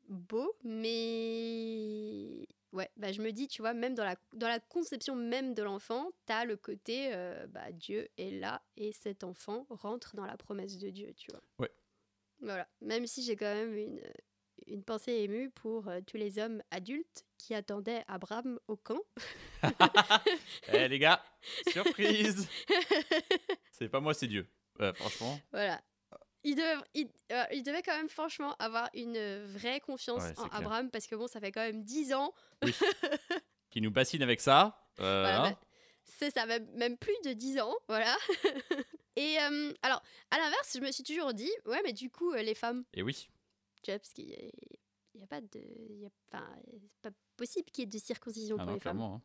beau, 0.08 0.54
mais 0.64 2.46
ouais, 2.72 2.90
bah, 2.96 3.12
je 3.12 3.22
me 3.22 3.30
dis, 3.32 3.48
tu 3.48 3.62
vois, 3.62 3.74
même 3.74 3.94
dans 3.94 4.04
la, 4.04 4.16
dans 4.32 4.48
la 4.48 4.60
conception 4.60 5.14
même 5.14 5.54
de 5.54 5.62
l'enfant, 5.62 6.10
t'as 6.26 6.44
le 6.44 6.56
côté, 6.56 7.10
euh, 7.14 7.46
bah, 7.46 7.72
Dieu 7.72 8.08
est 8.18 8.30
là 8.30 8.62
et 8.76 8.92
cet 8.92 9.24
enfant 9.24 9.66
rentre 9.70 10.16
dans 10.16 10.26
la 10.26 10.36
promesse 10.36 10.78
de 10.78 10.90
Dieu, 10.90 11.12
tu 11.16 11.30
vois. 11.30 11.42
Ouais. 11.58 11.70
Voilà, 12.40 12.68
même 12.80 13.06
si 13.06 13.22
j'ai 13.22 13.36
quand 13.36 13.52
même 13.54 13.74
une, 13.76 14.00
une 14.66 14.82
pensée 14.82 15.12
émue 15.12 15.50
pour 15.50 15.88
euh, 15.88 16.00
tous 16.06 16.16
les 16.16 16.38
hommes 16.38 16.62
adultes 16.70 17.24
qui 17.38 17.54
attendaient 17.54 18.04
Abraham 18.08 18.58
au 18.68 18.76
camp. 18.76 19.00
Eh 20.72 20.88
les 20.88 20.98
gars, 20.98 21.22
surprise 21.68 22.48
C'est 23.72 23.88
pas 23.88 24.00
moi, 24.00 24.14
c'est 24.14 24.26
Dieu. 24.26 24.46
Euh, 24.80 24.92
franchement, 24.94 25.40
Voilà. 25.52 25.80
Il 26.44 26.56
devait, 26.56 26.74
il, 26.94 27.08
euh, 27.32 27.44
il 27.52 27.62
devait 27.62 27.82
quand 27.82 27.96
même 27.96 28.08
franchement 28.10 28.54
avoir 28.58 28.90
une 28.94 29.44
vraie 29.46 29.80
confiance 29.80 30.22
Ouais, 30.22 30.38
en 30.38 30.48
clair. 30.48 30.54
Abraham 30.60 30.90
parce 30.90 31.06
que 31.06 31.14
bon, 31.16 31.26
ça 31.26 31.40
fait 31.40 31.50
quand 31.52 31.62
même 31.62 31.82
10 31.84 32.12
ans. 32.12 32.34
qui 33.70 33.80
nous 33.80 33.90
bassine 33.90 34.22
avec 34.22 34.40
ça. 34.40 34.78
euh, 35.00 35.22
Voilà, 35.22 35.42
hein. 35.44 35.50
bah, 35.52 35.60
c'est 36.04 36.30
ça, 36.30 36.46
même, 36.46 36.66
même 36.74 36.96
plus 36.98 37.16
de 37.24 37.32
10 37.32 37.58
ans, 37.60 37.74
voilà. 37.88 38.14
Et 39.16 39.38
euh, 39.40 39.72
alors, 39.82 40.02
à 40.30 40.38
l'inverse, 40.38 40.72
je 40.74 40.80
me 40.80 40.90
suis 40.92 41.02
toujours 41.04 41.32
dit, 41.34 41.50
ouais, 41.66 41.80
mais 41.84 41.92
du 41.92 42.10
coup, 42.10 42.32
les 42.34 42.54
femmes, 42.54 42.84
Et 42.94 43.02
oui, 43.02 43.28
tu 43.82 43.90
vois, 43.90 43.98
parce 43.98 44.12
qu'il 44.12 44.26
n'y 45.14 45.22
a, 45.22 45.26
pas 45.26 45.40
de. 45.40 45.48
il 45.88 46.00
Y 46.00 46.06
a, 46.06 46.10
enfin, 46.32 46.46
c'est 47.02 47.10
pas 47.10 47.16
possible 47.36 47.70
qu'il 47.70 47.82
y 47.82 47.86
ait 47.86 47.90
de 47.90 47.98
circoncision 47.98 48.56
ah 48.58 48.62
pour 48.62 48.68
non, 48.68 48.74
les 48.74 48.80
femmes. 48.80 49.00
hein. 49.00 49.22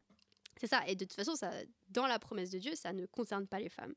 C'est 0.58 0.68
ça. 0.68 0.84
Et 0.88 0.96
de 0.96 1.06
toute 1.06 1.14
façon, 1.14 1.36
ça, 1.36 1.52
dans 1.90 2.06
la 2.08 2.20
promesse 2.20 2.50
de 2.52 2.60
Dieu, 2.60 2.76
ça 2.76 2.94
ne 2.94 3.06
concerne 3.08 3.48
pas 3.48 3.60
les 3.60 3.70
femmes. 3.70 3.96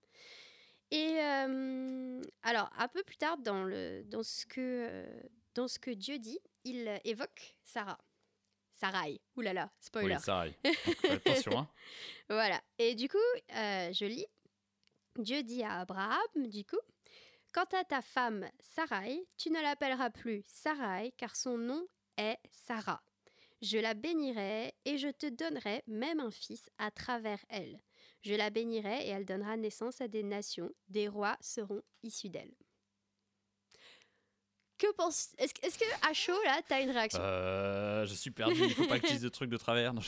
Et 0.92 1.18
euh, 1.20 2.22
alors, 2.42 2.70
un 2.76 2.86
peu 2.86 3.02
plus 3.02 3.16
tard, 3.16 3.38
dans, 3.38 3.64
le, 3.64 4.04
dans, 4.04 4.22
ce 4.22 4.44
que, 4.44 4.60
euh, 4.60 5.22
dans 5.54 5.66
ce 5.66 5.78
que 5.78 5.90
Dieu 5.90 6.18
dit, 6.18 6.38
il 6.64 7.00
évoque 7.04 7.56
Sarah. 7.64 7.98
Sarai. 8.74 9.20
Là 9.36 9.54
là, 9.54 9.70
spoiler. 9.80 10.16
Oui, 10.16 10.20
Sarai. 10.20 10.58
Attention, 11.10 11.60
hein. 11.60 11.68
Voilà. 12.28 12.60
Et 12.78 12.94
du 12.94 13.08
coup, 13.08 13.16
euh, 13.54 13.92
je 13.92 14.04
lis. 14.04 14.26
Dieu 15.16 15.42
dit 15.42 15.62
à 15.62 15.80
Abraham, 15.80 16.46
du 16.48 16.64
coup, 16.64 16.80
Quant 17.52 17.64
à 17.78 17.84
ta 17.84 18.00
femme 18.00 18.48
Sarai, 18.60 19.26
tu 19.36 19.50
ne 19.50 19.60
l'appelleras 19.60 20.08
plus 20.08 20.42
Sarai, 20.46 21.12
car 21.18 21.36
son 21.36 21.58
nom 21.58 21.86
est 22.16 22.38
Sarah. 22.50 23.02
Je 23.60 23.78
la 23.78 23.92
bénirai 23.92 24.74
et 24.86 24.96
je 24.96 25.08
te 25.08 25.26
donnerai 25.26 25.82
même 25.86 26.20
un 26.20 26.30
fils 26.30 26.70
à 26.78 26.90
travers 26.90 27.44
elle. 27.50 27.78
Je 28.22 28.34
la 28.34 28.50
bénirai 28.50 29.06
et 29.06 29.08
elle 29.08 29.24
donnera 29.24 29.56
naissance 29.56 30.00
à 30.00 30.08
des 30.08 30.22
nations. 30.22 30.70
Des 30.88 31.08
rois 31.08 31.36
seront 31.40 31.82
issus 32.02 32.28
d'elle. 32.30 32.52
Que 34.78 34.92
penses 34.94 35.34
Est-ce 35.38 35.54
que 35.78 36.08
à 36.08 36.12
chaud 36.12 36.40
là, 36.44 36.60
t'as 36.68 36.82
une 36.82 36.90
réaction? 36.90 37.20
Euh, 37.20 38.04
je 38.06 38.14
suis 38.14 38.30
perdu, 38.30 38.60
il 38.62 38.74
faut 38.74 38.86
pas 38.86 38.98
que 39.00 39.06
je 39.06 39.12
dise 39.12 39.22
de 39.22 39.28
trucs 39.28 39.50
de 39.50 39.56
travers. 39.56 39.92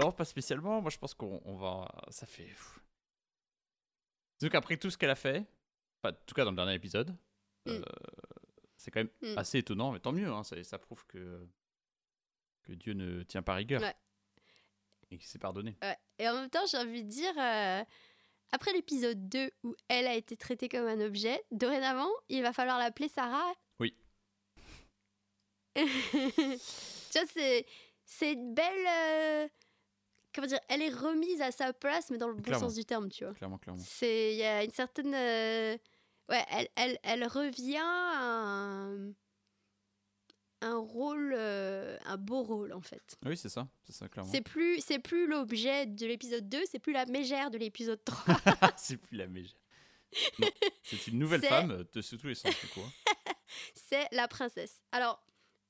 Non, 0.00 0.12
pas 0.12 0.24
spécialement. 0.24 0.80
Moi, 0.80 0.90
je 0.90 0.98
pense 0.98 1.14
qu'on 1.14 1.40
on 1.44 1.56
va. 1.56 1.86
Ça 2.10 2.26
fait. 2.26 2.48
Donc, 4.40 4.54
après 4.54 4.76
tout 4.76 4.90
ce 4.90 4.96
qu'elle 4.98 5.10
a 5.10 5.14
fait, 5.14 5.44
enfin, 6.02 6.14
en 6.14 6.18
tout 6.26 6.34
cas 6.34 6.44
dans 6.44 6.50
le 6.50 6.56
dernier 6.56 6.74
épisode, 6.74 7.14
euh, 7.68 7.82
c'est 8.76 8.90
quand 8.90 9.00
même 9.00 9.10
Mm. 9.22 9.38
assez 9.38 9.58
étonnant, 9.58 9.92
mais 9.92 10.00
tant 10.00 10.12
mieux. 10.12 10.28
hein, 10.28 10.42
ça, 10.42 10.62
ça 10.64 10.78
prouve 10.78 11.04
que, 11.06 11.46
que 12.62 12.72
Dieu 12.72 12.94
ne 12.94 13.22
tient 13.22 13.42
pas 13.42 13.54
rigueur. 13.54 13.82
Ouais. 13.82 13.94
Et 15.14 15.18
qu'il 15.18 15.28
s'est 15.28 15.38
pardonné. 15.38 15.76
Ouais. 15.82 15.96
Et 16.18 16.28
en 16.28 16.34
même 16.34 16.50
temps, 16.50 16.66
j'ai 16.66 16.76
envie 16.78 17.04
de 17.04 17.08
dire, 17.08 17.32
euh, 17.38 17.84
après 18.52 18.72
l'épisode 18.72 19.28
2 19.28 19.50
où 19.62 19.74
elle 19.88 20.06
a 20.08 20.14
été 20.14 20.36
traitée 20.36 20.68
comme 20.68 20.86
un 20.86 21.00
objet, 21.00 21.40
dorénavant, 21.52 22.10
il 22.28 22.42
va 22.42 22.52
falloir 22.52 22.78
l'appeler 22.78 23.08
Sarah. 23.08 23.52
Oui. 23.78 23.94
tu 25.74 25.80
vois, 25.88 27.26
c'est, 27.32 27.66
c'est 28.04 28.32
une 28.32 28.54
belle. 28.54 28.86
euh, 28.88 29.48
comment 30.34 30.46
dire 30.46 30.60
Elle 30.68 30.82
est 30.82 30.90
remise 30.94 31.40
à 31.40 31.50
sa 31.52 31.72
place, 31.72 32.10
mais 32.10 32.18
dans 32.18 32.28
le 32.28 32.34
bon 32.34 32.42
Clairement. 32.42 32.66
sens 32.66 32.74
du 32.74 32.84
terme, 32.84 33.08
tu 33.08 33.24
vois. 33.24 33.34
Clairement, 33.34 33.58
clairement. 33.58 33.82
C'est, 33.84 34.32
il 34.32 34.36
y 34.38 34.44
a 34.44 34.64
une 34.64 34.70
certaine, 34.72 35.14
euh, 35.14 35.76
ouais, 36.28 36.44
elle, 36.50 36.68
elle, 36.76 36.98
elle 37.02 37.26
revient 37.26 37.76
à 37.78 38.20
un, 38.22 39.12
un 40.64 40.78
rôle, 40.78 41.34
euh, 41.36 41.96
un 42.06 42.16
beau 42.16 42.42
rôle 42.42 42.72
en 42.72 42.80
fait. 42.80 43.16
Oui, 43.24 43.36
c'est 43.36 43.50
ça. 43.50 43.68
C'est 43.84 43.92
ça, 43.92 44.08
clairement. 44.08 44.32
C'est 44.32 44.40
plus, 44.40 44.80
c'est 44.80 44.98
plus 44.98 45.26
l'objet 45.26 45.86
de 45.86 46.06
l'épisode 46.06 46.48
2, 46.48 46.64
c'est 46.70 46.78
plus 46.78 46.92
la 46.92 47.04
mégère 47.06 47.50
de 47.50 47.58
l'épisode 47.58 48.02
3. 48.02 48.36
c'est 48.76 48.96
plus 48.96 49.16
la 49.16 49.26
mégère. 49.26 49.58
C'est 50.82 51.08
une 51.08 51.18
nouvelle 51.18 51.42
femme 51.42 51.84
de 51.92 52.00
sous 52.00 52.16
tous 52.16 52.28
les 52.28 52.34
sens, 52.34 52.54
coup. 52.72 52.80
hein. 52.80 53.32
c'est 53.74 54.08
la 54.12 54.26
princesse. 54.28 54.80
Alors, 54.92 55.22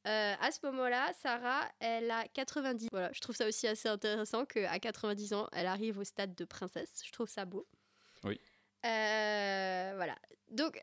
euh, 0.07 0.35
à 0.39 0.51
ce 0.51 0.65
moment-là, 0.67 1.13
Sarah, 1.21 1.67
elle 1.81 2.11
a 2.11 2.29
90. 2.29 2.89
Voilà, 2.93 3.11
je 3.13 3.21
trouve 3.21 3.35
ça 3.35 3.49
aussi 3.49 3.67
assez 3.67 3.89
intéressant 3.89 4.45
qu'à 4.45 4.79
90 4.79 5.33
ans, 5.33 5.49
elle 5.53 5.67
arrive 5.67 5.99
au 5.99 6.05
stade 6.05 6.35
de 6.35 6.45
princesse. 6.45 7.03
Je 7.05 7.11
trouve 7.11 7.29
ça 7.29 7.47
beau. 7.47 7.67
Oui. 8.23 8.39
Euh, 8.85 9.93
voilà. 9.97 10.15
Donc, 10.51 10.79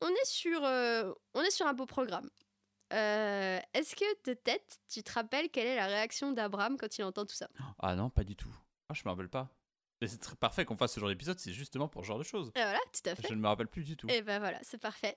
on 0.00 0.08
est 0.08 0.26
sur, 0.26 0.64
euh, 0.64 1.12
on 1.34 1.42
est 1.42 1.50
sur 1.50 1.66
un 1.66 1.74
beau 1.74 1.86
programme. 1.86 2.30
Euh, 2.92 3.58
Est-ce 3.74 3.96
que 3.96 4.04
de 4.30 4.34
tête, 4.34 4.78
tu 4.88 5.02
te 5.02 5.12
rappelles 5.12 5.48
quelle 5.50 5.66
est 5.66 5.76
la 5.76 5.86
réaction 5.86 6.32
d'Abraham 6.32 6.76
quand 6.76 6.98
il 6.98 7.02
entend 7.04 7.24
tout 7.26 7.34
ça? 7.34 7.48
Ah 7.78 7.94
non, 7.94 8.10
pas 8.10 8.24
du 8.24 8.36
tout. 8.36 8.54
Ah, 8.88 8.94
je 8.94 9.02
me 9.04 9.10
rappelle 9.10 9.28
pas. 9.28 9.48
Et 10.00 10.08
c'est 10.08 10.18
très 10.18 10.34
parfait 10.36 10.64
qu'on 10.64 10.76
fasse 10.76 10.92
ce 10.94 11.00
genre 11.00 11.08
d'épisode, 11.08 11.38
c'est 11.38 11.52
justement 11.52 11.86
pour 11.88 12.02
ce 12.02 12.08
genre 12.08 12.18
de 12.18 12.24
choses. 12.24 12.50
Ah, 12.56 12.62
Voilà, 12.64 12.80
tout 12.92 13.08
à 13.08 13.14
fait. 13.14 13.28
Je 13.28 13.34
ne 13.34 13.40
me 13.40 13.46
rappelle 13.48 13.68
plus 13.68 13.84
du 13.84 13.96
tout. 13.96 14.08
Et 14.10 14.20
ben 14.22 14.38
voilà, 14.40 14.58
c'est 14.62 14.78
parfait. 14.80 15.16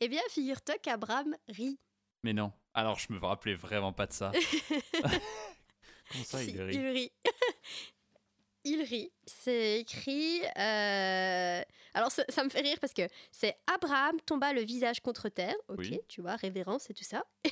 Eh 0.00 0.08
bien, 0.08 0.20
figure-toi 0.30 0.76
qu'Abraham 0.78 1.36
rit. 1.48 1.78
Mais 2.24 2.32
non. 2.32 2.52
Alors, 2.74 2.98
je 2.98 3.12
me 3.12 3.18
rappelais 3.18 3.54
vraiment 3.54 3.92
pas 3.92 4.06
de 4.08 4.12
ça. 4.12 4.32
Comment 5.02 6.24
ça, 6.24 6.38
Si, 6.42 6.50
il 6.50 6.60
rit? 6.62 6.74
il 6.76 6.86
rit. 6.88 7.12
Il 8.66 8.82
rit. 8.82 9.12
C'est 9.26 9.80
écrit. 9.80 10.42
euh, 10.58 11.62
Alors, 11.94 12.10
ça, 12.10 12.24
ça 12.28 12.44
me 12.44 12.50
fait 12.50 12.60
rire 12.60 12.78
parce 12.80 12.92
que 12.92 13.02
c'est 13.32 13.56
Abraham 13.66 14.20
tomba 14.22 14.52
le 14.52 14.62
visage 14.62 15.00
contre 15.00 15.28
terre. 15.28 15.54
Ok, 15.68 15.78
Oui. 15.78 16.00
tu 16.08 16.20
vois, 16.20 16.36
révérence 16.36 16.90
et 16.90 16.94
tout 16.94 17.04
ça. 17.04 17.24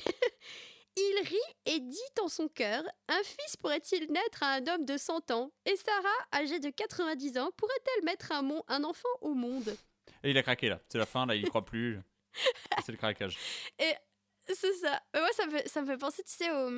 il 0.97 1.19
rit 1.25 1.53
et 1.65 1.79
dit 1.79 1.99
en 2.21 2.27
son 2.27 2.47
cœur 2.47 2.83
Un 3.07 3.21
fils 3.23 3.57
pourrait-il 3.57 4.11
naître 4.11 4.43
à 4.43 4.53
un 4.55 4.67
homme 4.67 4.85
de 4.85 4.97
100 4.97 5.31
ans 5.31 5.51
Et 5.65 5.75
Sarah, 5.75 6.09
âgée 6.33 6.59
de 6.59 6.69
90 6.69 7.37
ans, 7.37 7.51
pourrait-elle 7.57 8.03
mettre 8.05 8.31
un, 8.31 8.41
mon- 8.41 8.63
un 8.67 8.83
enfant 8.83 9.09
au 9.21 9.33
monde? 9.33 9.75
Et 10.23 10.31
il 10.31 10.37
a 10.37 10.43
craqué 10.43 10.69
là. 10.69 10.79
C'est 10.89 10.97
la 10.97 11.05
fin, 11.05 11.25
là, 11.25 11.35
il 11.35 11.41
y 11.45 11.49
croit 11.49 11.65
plus. 11.65 11.99
C'est 12.85 12.91
le 12.91 12.97
craquage. 12.97 13.37
C'est 14.47 14.73
ça. 14.75 15.01
Moi, 15.13 15.29
ça 15.33 15.45
me, 15.47 15.51
fait, 15.57 15.67
ça 15.67 15.81
me 15.81 15.87
fait 15.87 15.97
penser, 15.97 16.23
tu 16.23 16.33
sais, 16.33 16.51
au. 16.51 16.69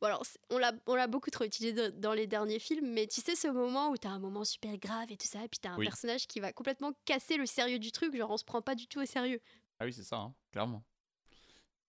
Bon, 0.00 0.06
alors, 0.06 0.22
on 0.50 0.58
l'a, 0.94 1.06
beaucoup 1.06 1.30
trop 1.30 1.44
utilisé 1.44 1.90
dans 1.92 2.14
les 2.14 2.26
derniers 2.26 2.58
films, 2.58 2.90
mais 2.90 3.06
tu 3.06 3.20
sais, 3.20 3.36
ce 3.36 3.48
moment 3.48 3.90
où 3.90 3.96
t'as 3.98 4.08
un 4.08 4.18
moment 4.18 4.44
super 4.44 4.76
grave 4.78 5.10
et 5.10 5.16
tout 5.16 5.26
ça, 5.26 5.44
et 5.44 5.48
puis 5.48 5.58
t'as 5.60 5.70
un 5.72 5.76
Oui. 5.76 5.84
personnage 5.84 6.26
qui 6.26 6.40
va 6.40 6.52
complètement 6.52 6.92
casser 7.04 7.36
le 7.36 7.44
sérieux 7.44 7.78
du 7.78 7.92
truc, 7.92 8.16
genre 8.16 8.30
on 8.30 8.36
se 8.38 8.44
prend 8.44 8.62
pas 8.62 8.74
du 8.74 8.86
tout 8.86 9.00
au 9.00 9.04
sérieux. 9.06 9.40
Ah 9.78 9.84
oui, 9.84 9.92
c'est 9.92 10.02
ça, 10.04 10.16
hein, 10.16 10.34
clairement. 10.52 10.82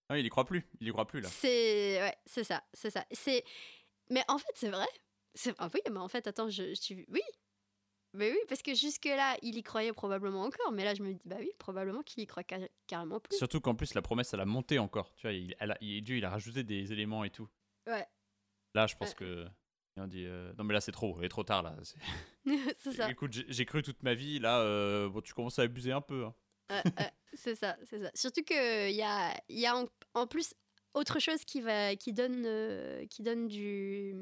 Ah, 0.10 0.20
il 0.20 0.26
y 0.26 0.30
croit 0.30 0.44
plus. 0.46 0.68
Il 0.82 0.88
y 0.90 0.92
croit 0.92 1.08
plus 1.08 1.22
là. 1.22 1.30
C'est. 1.30 2.02
Ouais, 2.02 2.16
c'est 2.26 2.44
ça, 2.44 2.62
c'est 2.74 2.90
ça. 2.90 3.06
C'est. 3.12 3.46
Mais 4.10 4.24
en 4.28 4.38
fait, 4.38 4.52
c'est 4.56 4.70
vrai. 4.70 4.88
Ah 5.58 5.70
oui, 5.74 5.80
mais 5.90 6.00
en 6.00 6.10
fait, 6.10 6.28
attends, 6.28 6.50
je, 6.50 6.70
je 6.70 6.82
suis. 6.82 7.06
Oui! 7.08 7.22
Mais 8.14 8.30
oui, 8.30 8.38
parce 8.50 8.62
que 8.62 8.74
jusque-là, 8.76 9.38
il 9.42 9.56
y 9.56 9.64
croyait 9.64 9.94
probablement 9.94 10.44
encore, 10.44 10.74
mais 10.74 10.84
là, 10.84 10.94
je 10.94 11.02
me 11.02 11.14
dis, 11.14 11.22
bah 11.24 11.38
oui, 11.40 11.50
probablement 11.58 12.02
qu'il 12.02 12.22
y 12.22 12.28
croit 12.28 12.44
car- 12.44 12.60
carrément 12.88 13.22
plus. 13.22 13.38
Surtout 13.38 13.62
qu'en 13.62 13.74
plus, 13.74 13.94
la 13.94 14.02
promesse, 14.02 14.34
elle 14.34 14.42
a 14.42 14.46
monté 14.46 14.80
encore. 14.80 15.14
Tu 15.16 15.22
vois, 15.28 15.32
il, 15.32 15.56
elle 15.62 15.72
a- 15.72 15.78
il- 15.80 16.02
Dieu, 16.04 16.18
il 16.18 16.26
a 16.26 16.30
rajouté 16.30 16.66
des 16.66 16.92
éléments 16.92 17.24
et 17.24 17.30
tout. 17.30 17.48
Ouais. 17.92 18.08
Là, 18.74 18.88
je 18.88 18.96
pense 18.96 19.10
Ouais. 19.10 19.16
que. 19.16 19.46
On 19.98 20.08
dit, 20.08 20.26
euh, 20.26 20.54
Non, 20.58 20.64
mais 20.64 20.74
là, 20.74 20.80
c'est 20.82 20.94
trop. 20.94 21.18
Il 21.20 21.26
est 21.26 21.30
trop 21.30 21.44
tard 21.44 21.62
là. 21.64 21.76
C'est- 21.84 22.00
ça. 22.96 23.10
Écoute, 23.12 23.34
j'ai, 23.34 23.66
cru 23.66 23.82
toute 23.84 24.02
ma 24.04 24.14
vie. 24.14 24.40
Là, 24.40 24.62
euh, 24.62 25.10
bon, 25.10 25.20
tu 25.22 25.34
commences 25.34 25.60
à 25.60 25.64
abuser 25.64 25.92
un 25.92 26.00
peu. 26.02 26.26
hein. 26.26 26.34
C'est 27.34 27.56
ça, 27.56 27.76
c'est 27.84 28.02
ça. 28.02 28.10
Surtout 28.16 28.44
qu'il 28.44 28.92
y 28.96 29.02
a, 29.04 29.34
y 29.50 29.66
a 29.66 29.76
en, 29.76 29.86
en 30.14 30.28
plus 30.28 30.54
autre 30.94 31.20
chose 31.20 31.44
qui, 31.46 31.60
va, 31.62 31.96
qui, 31.98 32.14
donne, 32.14 32.44
euh, 32.46 33.06
qui 33.08 33.22
donne 33.24 33.48
du, 33.48 34.16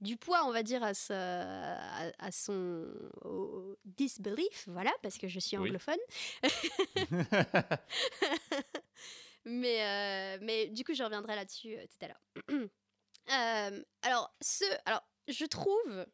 du 0.00 0.16
poids, 0.16 0.44
on 0.46 0.52
va 0.52 0.62
dire, 0.64 0.82
à, 0.82 0.94
sa, 0.94 1.74
à, 1.74 2.10
à 2.18 2.32
son 2.32 2.88
au 3.24 3.76
disbelief, 3.84 4.64
voilà, 4.68 4.90
parce 5.02 5.16
que 5.18 5.28
je 5.28 5.38
suis 5.38 5.56
Oui. 5.56 5.70
mais, 9.44 10.36
euh, 10.36 10.38
mais 10.42 10.68
du 10.68 10.84
coup, 10.84 10.94
je 10.94 11.02
reviendrai 11.02 11.34
là-dessus 11.36 11.76
euh, 11.76 11.86
tout 11.86 12.04
à 12.04 12.08
l'heure. 12.08 12.22
Euh, 13.30 13.84
alors, 14.02 14.34
ce, 14.40 14.64
alors, 14.84 15.02
je 15.28 15.44
trouve, 15.44 16.06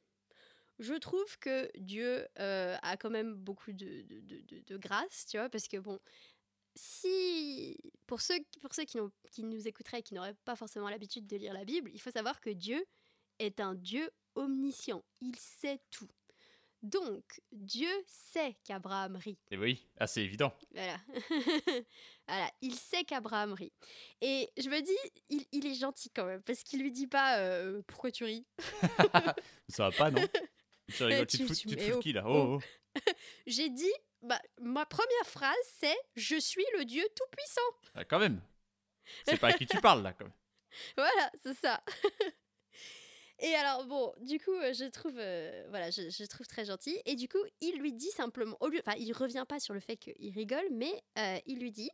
je 0.78 0.94
trouve 0.94 1.38
que 1.38 1.70
Dieu 1.78 2.26
a 2.37 2.97
quand 2.99 3.11
même 3.11 3.35
beaucoup 3.35 3.73
de, 3.73 4.02
de, 4.02 4.61
de- 4.66 4.76
grâce, 4.76 5.26
tu 5.26 5.38
vois, 5.38 5.49
parce 5.49 5.68
que 5.68 5.78
bon, 5.78 5.99
si 6.76 7.78
pour 8.06 8.20
ceux, 8.20 8.38
pour 8.62 8.75
ceux 8.75 8.85
qui, 8.85 8.99
qui 9.32 9.44
nous 9.44 9.68
écouteraient 9.68 10.00
et 10.00 10.02
qui 10.02 10.14
n'auraient 10.14 10.37
pas 10.44 10.56
forcément 10.56 10.88
l'habitude 10.90 11.26
de 11.26 11.37
lire 11.37 11.54
la 11.54 11.64
Bible, 11.64 11.90
il 11.94 12.00
faut 12.00 12.11
savoir 12.12 12.40
que 12.40 12.50
Dieu 12.50 12.85
est 13.38 13.61
un 13.61 13.75
Dieu 13.75 14.11
omniscient. 14.35 15.04
Il 15.20 15.37
sait 15.37 15.80
tout. 15.90 16.08
Donc, 16.82 17.40
Dieu 17.50 17.90
sait 18.06 18.56
qu'Abraham 18.64 19.16
rit. 19.16 19.38
Et 19.50 19.56
oui, 19.56 19.87
ah, 19.99 20.06
c'est 20.06 20.23
évident. 20.23 20.52
Voilà. 20.73 21.00
voilà. 22.28 22.50
Il 22.61 22.75
sait 22.75 23.04
qu'Abraham 23.04 23.52
rit. 23.52 23.73
Et 24.20 24.49
je 24.56 24.68
me 24.68 24.80
dis, 24.80 25.23
il, 25.28 25.44
il 25.52 25.66
est 25.66 25.75
gentil 25.75 26.11
quand 26.11 26.25
même, 26.25 26.42
parce 26.42 26.62
qu'il 26.62 26.80
lui 26.80 26.92
dit 26.92 27.08
pas 27.08 27.38
euh, 27.38 27.82
pourquoi 27.87 28.12
tu 28.12 28.25
ris? 28.25 28.47
Ça 29.68 29.90
va 29.90 29.97
pas, 29.97 30.11
non? 30.11 30.23
Tu 30.94 31.04
rigoles, 31.04 31.26
tu, 31.26 31.37
tu- 31.37 31.44
te 31.44 31.49
fous, 31.49 31.54
tu- 31.54 31.68
tu 31.68 31.76
te 31.76 31.80
eh 31.82 31.85
fous 31.85 31.90
de 31.90 31.97
oh, 31.97 32.00
qui 32.00 32.12
là? 32.14 32.23
oh. 32.26 32.56
Oh, 32.56 32.61
oh. 32.62 33.12
J'ai 33.47 33.68
dit, 33.68 33.92
bah, 34.23 34.40
ma 34.58 34.87
première 34.87 35.26
phrase 35.26 35.54
c'est 35.78 35.97
Je 36.16 36.40
suis 36.40 36.64
le 36.78 36.87
Dieu 36.87 37.06
tout-puissant. 37.14 37.90
Ah, 37.94 38.04
quand 38.06 38.18
même. 38.18 38.40
C'est 39.26 39.37
pas 39.37 39.49
à 39.49 39.52
qui 39.52 39.66
tu 39.66 39.78
parles 39.82 40.02
là, 40.02 40.14
quand 40.14 40.25
même. 40.25 40.35
Voilà, 40.97 41.30
c'est 41.42 41.54
ça. 41.54 41.82
Et 43.40 43.54
alors, 43.54 43.87
bon, 43.87 44.12
du 44.21 44.40
coup, 44.40 44.52
euh, 44.52 44.73
je 44.73 44.85
trouve, 44.85 45.16
euh, 45.16 45.66
voilà, 45.71 45.90
je, 45.90 46.11
je 46.11 46.25
trouve 46.25 46.47
très 46.47 46.64
gentil. 46.64 47.00
Et 47.04 47.14
du 47.14 47.28
coup, 47.28 47.38
il 47.61 47.78
lui 47.78 47.92
dit 47.92 48.11
simplement, 48.11 48.57
au 48.61 48.68
lieu, 48.68 48.80
enfin, 48.85 48.99
il 48.99 49.12
revient 49.12 49.45
pas 49.49 49.61
sur 49.61 49.75
le 49.75 49.80
fait 49.80 49.97
qu'il 49.97 50.33
rigole, 50.35 50.66
mais 50.73 50.92
euh, 51.18 51.38
il 51.47 51.61
lui 51.61 51.71
dit 51.71 51.90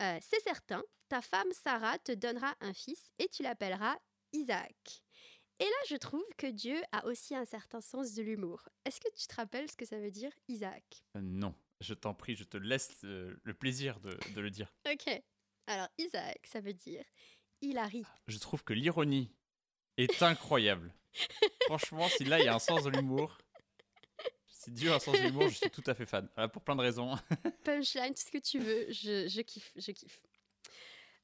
euh, 0.00 0.18
C'est 0.20 0.40
certain, 0.40 0.82
ta 1.08 1.22
femme 1.22 1.52
Sarah 1.52 1.98
te 2.00 2.12
donnera 2.12 2.54
un 2.60 2.72
fils 2.72 3.12
et 3.18 3.28
tu 3.28 3.42
l'appelleras 3.44 3.96
Isaac. 4.32 5.02
Et 5.60 5.64
là, 5.64 5.76
je 5.88 5.96
trouve 5.96 6.24
que 6.36 6.46
Dieu 6.46 6.80
a 6.90 7.06
aussi 7.06 7.36
un 7.36 7.44
certain 7.44 7.80
sens 7.80 8.14
de 8.14 8.22
l'humour. 8.22 8.68
Est-ce 8.84 8.98
que 8.98 9.12
tu 9.14 9.26
te 9.26 9.34
rappelles 9.36 9.70
ce 9.70 9.76
que 9.76 9.84
ça 9.84 9.98
veut 9.98 10.10
dire, 10.10 10.32
Isaac? 10.48 11.04
Non, 11.14 11.54
je 11.80 11.94
t'en 11.94 12.14
prie, 12.14 12.34
je 12.34 12.44
te 12.44 12.56
laisse 12.56 13.02
le 13.02 13.52
plaisir 13.52 14.00
de, 14.00 14.16
de 14.34 14.40
le 14.40 14.50
dire. 14.50 14.72
Ok. 14.90 15.22
Alors, 15.66 15.88
Isaac, 15.98 16.40
ça 16.46 16.60
veut 16.60 16.72
dire 16.72 17.04
Hilary. 17.60 18.04
Je 18.26 18.38
trouve 18.38 18.64
que 18.64 18.72
l'ironie 18.72 19.30
est 20.02 20.22
incroyable. 20.22 20.94
Franchement, 21.66 22.08
si 22.08 22.24
là 22.24 22.38
il 22.38 22.44
y 22.44 22.48
a 22.48 22.54
un 22.54 22.60
sens 22.60 22.84
de 22.84 22.90
l'humour, 22.90 23.38
si 24.48 24.70
Dieu 24.70 24.92
a 24.92 24.96
un 24.96 24.98
sens 24.98 25.16
de 25.18 25.22
l'humour, 25.22 25.48
je 25.48 25.56
suis 25.56 25.70
tout 25.70 25.82
à 25.86 25.94
fait 25.94 26.06
fan. 26.06 26.28
Voilà, 26.34 26.48
pour 26.48 26.62
plein 26.62 26.76
de 26.76 26.82
raisons. 26.82 27.16
punchline, 27.64 28.14
tout 28.14 28.22
ce 28.22 28.30
que 28.30 28.38
tu 28.38 28.58
veux. 28.58 28.86
Je, 28.90 29.28
je 29.28 29.40
kiffe, 29.40 29.72
je 29.76 29.92
kiffe. 29.92 30.20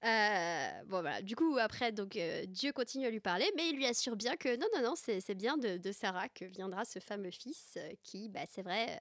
Euh, 0.04 0.84
bon 0.84 1.00
voilà, 1.00 1.22
du 1.22 1.34
coup 1.34 1.56
après 1.58 1.90
donc 1.90 2.16
euh, 2.16 2.44
Dieu 2.46 2.70
continue 2.72 3.06
à 3.06 3.10
lui 3.10 3.20
parler, 3.20 3.50
mais 3.56 3.70
il 3.70 3.76
lui 3.76 3.86
assure 3.86 4.14
bien 4.14 4.36
que 4.36 4.54
non 4.56 4.66
non 4.74 4.90
non 4.90 4.94
c'est 4.94 5.34
bien 5.34 5.56
de, 5.56 5.78
de 5.78 5.92
Sarah 5.92 6.28
que 6.28 6.44
viendra 6.44 6.84
ce 6.84 6.98
fameux 6.98 7.30
fils 7.30 7.74
euh, 7.78 7.92
qui 8.02 8.28
bah 8.28 8.42
c'est 8.48 8.62
vrai 8.62 8.98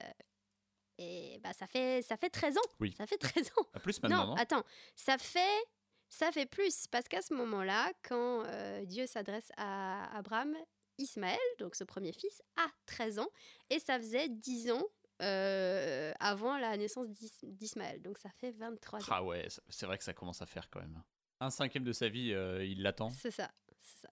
et 0.96 1.38
bah 1.44 1.52
ça 1.52 1.66
fait 1.66 2.00
ça 2.02 2.16
fait 2.16 2.30
13 2.30 2.56
ans. 2.56 2.70
Oui. 2.80 2.94
Ça 2.96 3.06
fait 3.06 3.18
13 3.18 3.52
ans. 3.58 3.66
À 3.74 3.78
plus 3.78 4.02
maintenant, 4.02 4.24
non, 4.24 4.26
non, 4.28 4.36
attends, 4.36 4.64
ça 4.96 5.18
fait 5.18 5.62
ça 6.08 6.30
fait 6.32 6.46
plus 6.46 6.86
parce 6.88 7.08
qu'à 7.08 7.22
ce 7.22 7.34
moment-là 7.34 7.92
quand 8.02 8.44
euh, 8.46 8.84
Dieu 8.84 9.06
s'adresse 9.06 9.50
à 9.56 10.16
Abraham, 10.16 10.56
Ismaël, 10.98 11.38
donc 11.58 11.74
ce 11.74 11.84
premier 11.84 12.12
fils 12.12 12.42
a 12.56 12.66
13 12.86 13.18
ans 13.18 13.28
et 13.70 13.78
ça 13.78 13.98
faisait 13.98 14.28
10 14.28 14.70
ans 14.70 14.86
euh, 15.22 16.12
avant 16.20 16.56
la 16.58 16.76
naissance 16.76 17.08
d'Is- 17.08 17.32
d'Ismaël. 17.42 18.00
Donc 18.02 18.18
ça 18.18 18.30
fait 18.38 18.50
23 18.52 19.00
ans. 19.00 19.06
Ah 19.10 19.24
ouais, 19.24 19.46
c'est 19.68 19.86
vrai 19.86 19.98
que 19.98 20.04
ça 20.04 20.12
commence 20.14 20.40
à 20.42 20.46
faire 20.46 20.68
quand 20.70 20.80
même. 20.80 21.02
Un 21.40 21.50
cinquième 21.50 21.84
de 21.84 21.92
sa 21.92 22.08
vie, 22.08 22.32
euh, 22.32 22.64
il 22.64 22.82
l'attend. 22.82 23.10
C'est 23.10 23.30
ça. 23.30 23.50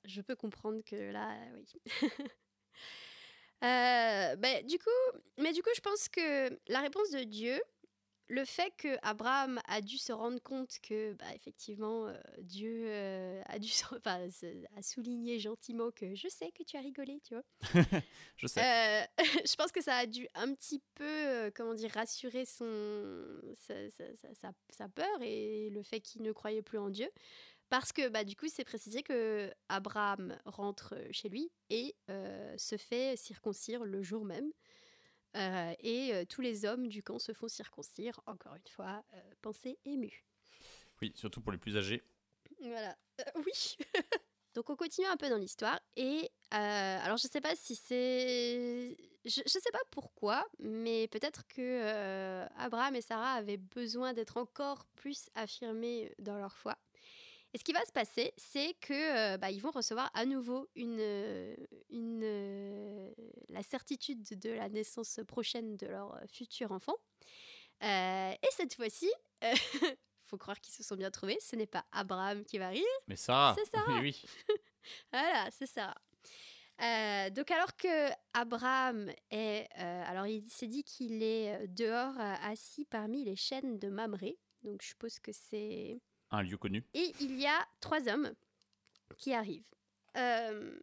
Je 0.04 0.20
peux 0.20 0.36
comprendre 0.36 0.82
que 0.84 0.96
là, 1.10 1.36
oui. 1.54 1.66
Euh, 3.62 4.36
ben, 4.36 4.66
du 4.66 4.78
coup, 4.78 4.90
mais 5.38 5.52
du 5.52 5.62
coup, 5.62 5.70
je 5.74 5.80
pense 5.80 6.08
que 6.10 6.50
la 6.68 6.80
réponse 6.80 7.10
de 7.12 7.24
Dieu, 7.24 7.58
le 8.28 8.44
fait 8.44 8.72
que 8.78 8.96
Abraham 9.02 9.60
a 9.66 9.80
dû 9.80 9.98
se 9.98 10.12
rendre 10.12 10.40
compte 10.42 10.78
que, 10.82 11.12
bah, 11.14 11.26
effectivement, 11.34 12.06
euh, 12.08 12.14
Dieu 12.38 12.84
euh, 12.86 13.42
a 13.46 13.58
dû, 13.58 13.70
enfin, 13.96 14.28
a 14.76 14.82
souligné 14.82 15.38
gentiment 15.38 15.90
que 15.90 16.14
je 16.14 16.28
sais 16.28 16.50
que 16.52 16.62
tu 16.62 16.76
as 16.76 16.80
rigolé, 16.80 17.20
tu 17.22 17.34
vois. 17.34 17.44
Je 18.36 18.46
sais. 18.46 18.60
Euh, 18.60 19.02
je 19.46 19.54
pense 19.56 19.70
que 19.72 19.82
ça 19.82 19.96
a 19.96 20.06
dû 20.06 20.26
un 20.34 20.52
petit 20.54 20.82
peu, 20.94 21.50
comment 21.54 21.74
dire, 21.74 21.90
rassurer 21.92 22.44
son, 22.46 23.40
sa, 23.54 23.74
sa- 23.90 24.34
sa- 24.34 24.52
sa- 24.70 24.88
peur 24.88 25.22
et 25.22 25.70
le 25.70 25.82
fait 25.82 26.00
qu'il 26.00 26.22
ne 26.22 26.32
croyait 26.32 26.62
plus 26.62 26.78
en 26.78 26.88
Dieu. 26.90 27.10
Parce 27.70 27.92
que 27.92 28.08
bah, 28.08 28.24
du 28.24 28.36
coup, 28.36 28.46
c'est 28.48 28.64
précisé 28.64 29.02
que 29.02 29.52
Abraham 29.68 30.38
rentre 30.44 30.94
chez 31.10 31.28
lui 31.28 31.50
et 31.70 31.94
se 32.56 32.76
fait 32.76 33.16
circoncire 33.16 33.84
le 33.84 34.02
jour 34.02 34.24
même. 34.24 34.50
Euh, 35.36 35.74
et 35.80 36.14
euh, 36.14 36.24
tous 36.24 36.40
les 36.40 36.64
hommes 36.64 36.86
du 36.86 37.02
camp 37.02 37.18
se 37.18 37.32
font 37.32 37.48
circoncire, 37.48 38.20
encore 38.26 38.54
une 38.54 38.68
fois, 38.68 39.04
euh, 39.14 39.20
pensée 39.42 39.78
émue. 39.84 40.24
Oui, 41.02 41.12
surtout 41.14 41.40
pour 41.40 41.52
les 41.52 41.58
plus 41.58 41.76
âgés. 41.76 42.02
Voilà. 42.60 42.96
Oui. 43.36 43.76
Donc 44.54 44.70
on 44.70 44.76
continue 44.76 45.08
un 45.08 45.16
peu 45.16 45.28
dans 45.28 45.36
l'histoire 45.36 45.80
et 45.96 46.30
euh, 46.54 46.98
alors 47.02 47.16
je 47.16 47.26
sais 47.26 47.40
pas 47.40 47.56
si 47.56 47.74
c'est 47.74 48.96
je, 49.24 49.40
je 49.44 49.58
sais 49.58 49.70
pas 49.72 49.82
pourquoi 49.90 50.46
mais 50.60 51.08
peut-être 51.08 51.44
que 51.48 51.60
euh, 51.60 52.46
Abraham 52.56 52.94
et 52.94 53.00
Sarah 53.00 53.32
avaient 53.32 53.56
besoin 53.56 54.12
d'être 54.12 54.36
encore 54.36 54.86
plus 54.94 55.28
affirmés 55.34 56.14
dans 56.20 56.38
leur 56.38 56.56
foi. 56.56 56.76
Et 57.54 57.58
ce 57.58 57.62
qui 57.64 57.72
va 57.72 57.84
se 57.84 57.92
passer, 57.92 58.34
c'est 58.36 58.74
que 58.80 58.92
euh, 59.34 59.38
bah, 59.38 59.50
ils 59.52 59.60
vont 59.62 59.70
recevoir 59.70 60.10
à 60.12 60.26
nouveau 60.26 60.68
une, 60.74 60.98
euh, 61.00 61.54
une 61.88 62.20
euh, 62.24 63.12
la 63.48 63.62
certitude 63.62 64.24
de 64.40 64.50
la 64.50 64.68
naissance 64.68 65.20
prochaine 65.28 65.76
de 65.76 65.86
leur 65.86 66.18
futur 66.26 66.72
enfant. 66.72 66.96
Euh, 67.84 68.32
et 68.32 68.48
cette 68.50 68.74
fois-ci, 68.74 69.08
faut 70.24 70.36
croire 70.36 70.60
qu'ils 70.60 70.74
se 70.74 70.82
sont 70.82 70.96
bien 70.96 71.12
trouvés. 71.12 71.38
Ce 71.40 71.54
n'est 71.54 71.66
pas 71.68 71.84
Abraham 71.92 72.44
qui 72.44 72.58
va 72.58 72.68
rire. 72.70 72.82
Mais 73.06 73.14
Sarah, 73.16 73.54
C'est 73.56 73.70
Sarah. 73.70 74.00
oui, 74.00 74.20
oui. 74.48 74.56
Voilà, 75.12 75.48
c'est 75.50 75.66
ça. 75.66 75.94
Euh, 76.82 77.30
donc 77.30 77.50
alors 77.52 77.76
que 77.76 78.10
Abraham 78.32 79.08
est, 79.30 79.68
euh, 79.78 80.02
alors 80.06 80.26
il 80.26 80.46
s'est 80.50 80.66
dit 80.66 80.82
qu'il 80.82 81.22
est 81.22 81.68
dehors 81.68 82.18
euh, 82.18 82.34
assis 82.42 82.84
parmi 82.84 83.24
les 83.24 83.36
chênes 83.36 83.78
de 83.78 83.88
Mamré. 83.88 84.36
Donc 84.62 84.82
je 84.82 84.88
suppose 84.88 85.20
que 85.20 85.30
c'est 85.32 86.00
Un 86.30 86.42
lieu 86.42 86.56
connu. 86.56 86.84
et 86.94 87.12
il 87.20 87.38
y 87.38 87.46
a 87.46 87.66
trois 87.80 88.08
hommes 88.08 88.34
qui 89.16 89.32
arrivent. 89.32 89.62
Euh, 90.16 90.78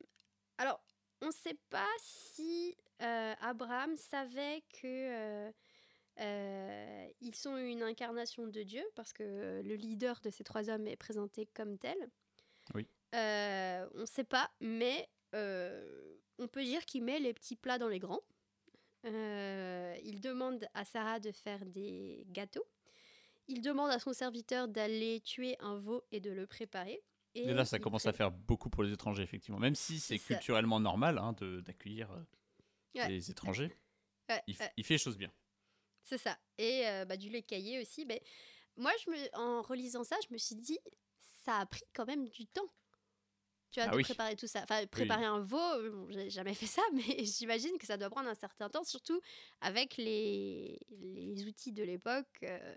alors, 0.57 0.81
on 1.21 1.27
ne 1.27 1.31
sait 1.31 1.57
pas 1.69 1.89
si 1.99 2.75
euh, 3.01 3.33
Abraham 3.41 3.95
savait 3.97 4.63
que 4.81 5.51
euh, 6.19 7.07
ils 7.21 7.35
sont 7.35 7.57
une 7.57 7.83
incarnation 7.83 8.47
de 8.47 8.63
Dieu, 8.63 8.83
parce 8.95 9.13
que 9.13 9.61
le 9.63 9.75
leader 9.75 10.19
de 10.21 10.29
ces 10.29 10.43
trois 10.43 10.69
hommes 10.69 10.87
est 10.87 10.97
présenté 10.97 11.47
comme 11.53 11.77
tel. 11.77 11.97
Oui. 12.73 12.87
On 13.13 13.99
ne 13.99 14.05
sait 14.05 14.23
pas, 14.23 14.49
mais 14.59 15.09
on 15.33 16.47
peut 16.47 16.63
dire 16.63 16.85
qu'il 16.85 17.03
met 17.03 17.19
les 17.19 17.33
petits 17.33 17.55
plats 17.55 17.77
dans 17.77 17.89
les 17.89 17.99
grands. 17.99 18.23
Il 19.03 20.19
demande 20.21 20.65
à 20.73 20.85
Sarah 20.85 21.19
de 21.19 21.31
faire 21.31 21.65
des 21.65 22.25
gâteaux. 22.29 22.65
Il 23.47 23.61
demande 23.61 23.91
à 23.91 23.99
son 23.99 24.13
serviteur 24.13 24.67
d'aller 24.67 25.21
tuer 25.21 25.55
un 25.59 25.77
veau 25.77 26.03
et 26.11 26.19
de 26.19 26.31
le 26.31 26.47
préparer. 26.47 27.03
Et, 27.35 27.47
Et 27.49 27.53
là, 27.53 27.65
ça 27.65 27.79
commence 27.79 28.05
à 28.05 28.13
faire 28.13 28.31
beaucoup 28.31 28.69
pour 28.69 28.83
les 28.83 28.91
étrangers, 28.93 29.23
effectivement. 29.23 29.59
Même 29.59 29.75
si 29.75 29.99
c'est 29.99 30.19
culturellement 30.19 30.79
normal 30.79 31.17
hein, 31.17 31.33
d'accueillir 31.39 32.11
euh, 32.11 32.23
Ouais. 32.95 33.09
les 33.09 33.31
étrangers, 33.31 33.73
Ouais, 34.29 34.43
il, 34.47 34.55
f- 34.55 34.59
ouais, 34.61 34.73
il 34.77 34.85
fait 34.85 34.95
les 34.95 34.99
choses 34.99 35.17
bien. 35.17 35.31
c'est 36.03 36.17
ça. 36.17 36.37
Et 36.57 36.87
euh, 36.87 37.05
bah, 37.05 37.17
du 37.17 37.29
lait 37.29 37.43
caillé 37.43 37.79
aussi. 37.81 38.05
Mais 38.05 38.21
moi, 38.77 38.91
je 39.05 39.11
me, 39.11 39.37
en 39.37 39.61
relisant 39.61 40.03
ça, 40.03 40.15
je 40.27 40.33
me 40.33 40.37
suis 40.37 40.55
dit, 40.55 40.79
ça 41.19 41.57
a 41.59 41.65
pris 41.65 41.83
quand 41.93 42.05
même 42.05 42.27
du 42.29 42.47
temps. 42.47 42.69
Tu 43.71 43.79
vois, 43.79 43.87
Ah 43.87 43.89
de 43.89 43.97
oui. 43.97 44.03
préparer 44.03 44.35
tout 44.35 44.47
ça. 44.47 44.61
Enfin, 44.63 44.85
préparer 44.87 45.23
un 45.23 45.39
veau, 45.39 45.57
euh, 45.57 45.91
bon, 45.91 46.07
j'ai 46.11 46.29
jamais 46.29 46.53
fait 46.53 46.65
ça, 46.65 46.81
mais 46.93 47.23
j'imagine 47.23 47.77
que 47.77 47.85
ça 47.87 47.95
doit 47.97 48.09
prendre 48.09 48.27
un 48.29 48.35
certain 48.35 48.69
temps, 48.69 48.83
surtout 48.83 49.21
avec 49.61 49.95
les, 49.97 50.77
les 50.89 51.45
outils 51.47 51.71
de 51.71 51.83
l'époque. 51.83 52.27
euh, 52.43 52.75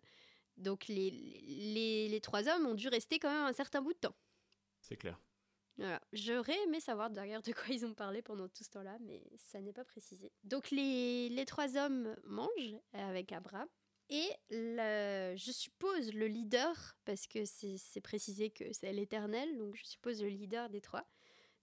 donc, 0.56 0.88
les, 0.88 1.10
les, 1.10 2.08
les 2.08 2.20
trois 2.20 2.48
hommes 2.48 2.66
ont 2.66 2.74
dû 2.74 2.88
rester 2.88 3.18
quand 3.18 3.30
même 3.30 3.46
un 3.46 3.52
certain 3.52 3.82
bout 3.82 3.92
de 3.92 3.98
temps. 3.98 4.16
C'est 4.80 4.96
clair. 4.96 5.20
Voilà. 5.76 6.00
J'aurais 6.12 6.56
aimé 6.64 6.78
savoir 6.78 7.10
d'ailleurs 7.10 7.42
de 7.42 7.52
quoi 7.52 7.66
ils 7.68 7.84
ont 7.84 7.94
parlé 7.94 8.22
pendant 8.22 8.48
tout 8.48 8.62
ce 8.62 8.70
temps-là, 8.70 8.96
mais 9.00 9.22
ça 9.36 9.60
n'est 9.60 9.72
pas 9.72 9.84
précisé. 9.84 10.32
Donc 10.44 10.70
les, 10.70 11.28
les 11.28 11.44
trois 11.46 11.76
hommes 11.76 12.14
mangent 12.24 12.76
avec 12.92 13.32
Abraham. 13.32 13.68
Et 14.10 14.28
le- 14.50 15.34
je 15.34 15.50
suppose 15.50 16.12
le 16.12 16.26
leader, 16.26 16.96
parce 17.06 17.26
que 17.26 17.46
c'est 17.46 17.78
c'est 17.78 18.02
précisé 18.02 18.50
que 18.50 18.70
c'est 18.72 18.92
l'éternel, 18.92 19.56
donc 19.56 19.74
je 19.74 19.84
suppose 19.84 20.22
le 20.22 20.28
leader 20.28 20.68
des 20.68 20.82
trois, 20.82 21.08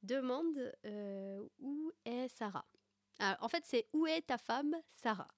demande 0.02 0.74
euh, 0.86 1.48
où 1.60 1.92
est 2.04 2.28
Sarah? 2.30 2.66
Alors, 3.20 3.38
en 3.42 3.48
fait, 3.48 3.64
c'est 3.66 3.88
où 3.94 4.08
est 4.08 4.24
ta 4.24 4.40
femme, 4.40 4.76
Sarah? 4.92 5.30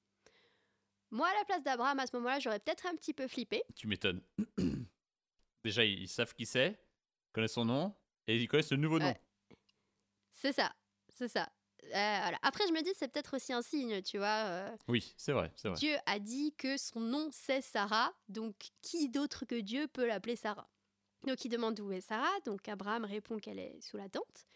Moi, 1.13 1.27
à 1.27 1.33
la 1.37 1.45
place 1.45 1.61
d'Abraham, 1.61 1.99
à 1.99 2.07
ce 2.07 2.15
moment-là, 2.15 2.39
j'aurais 2.39 2.57
peut-être 2.57 2.87
un 2.87 2.95
petit 2.95 3.13
peu 3.13 3.27
flippé. 3.27 3.63
Tu 3.75 3.85
m'étonnes. 3.85 4.23
Déjà, 5.63 5.85
ils, 5.85 6.01
ils 6.01 6.07
savent 6.07 6.33
qui 6.33 6.47
c'est, 6.47 6.75
connaissent 7.31 7.53
son 7.53 7.65
nom, 7.65 7.93
et 8.25 8.35
ils 8.35 8.47
connaissent 8.47 8.71
le 8.71 8.77
nouveau 8.77 8.97
nom. 8.97 9.13
C'est 10.31 10.53
ça, 10.53 10.73
c'est 11.09 11.27
ça. 11.27 11.51
Euh, 11.83 11.89
voilà. 11.91 12.39
Après, 12.41 12.65
je 12.67 12.73
me 12.73 12.81
dis, 12.81 12.89
c'est 12.95 13.09
peut-être 13.09 13.35
aussi 13.35 13.53
un 13.53 13.61
signe, 13.61 14.01
tu 14.01 14.17
vois. 14.17 14.45
euh, 14.47 14.75
Oui, 14.87 15.13
c'est 15.15 15.33
vrai, 15.33 15.51
c'est 15.55 15.67
vrai. 15.67 15.77
Dieu 15.77 15.95
a 16.07 16.17
dit 16.17 16.51
que 16.57 16.77
son 16.77 16.99
nom 16.99 17.29
c'est 17.31 17.61
Sarah, 17.61 18.11
donc 18.27 18.55
qui 18.81 19.07
d'autre 19.09 19.45
que 19.45 19.59
Dieu 19.59 19.87
peut 19.87 20.07
l'appeler 20.07 20.35
Sarah? 20.35 20.67
Donc 21.27 21.45
il 21.45 21.49
demande 21.49 21.79
où 21.79 21.91
est 21.91 22.01
Sarah, 22.01 22.39
donc 22.45 22.67
Abraham 22.67 23.05
répond 23.05 23.37
qu'elle 23.37 23.59
est 23.59 23.79
sous 23.81 23.97
la 23.97 24.09
tente, 24.09 24.47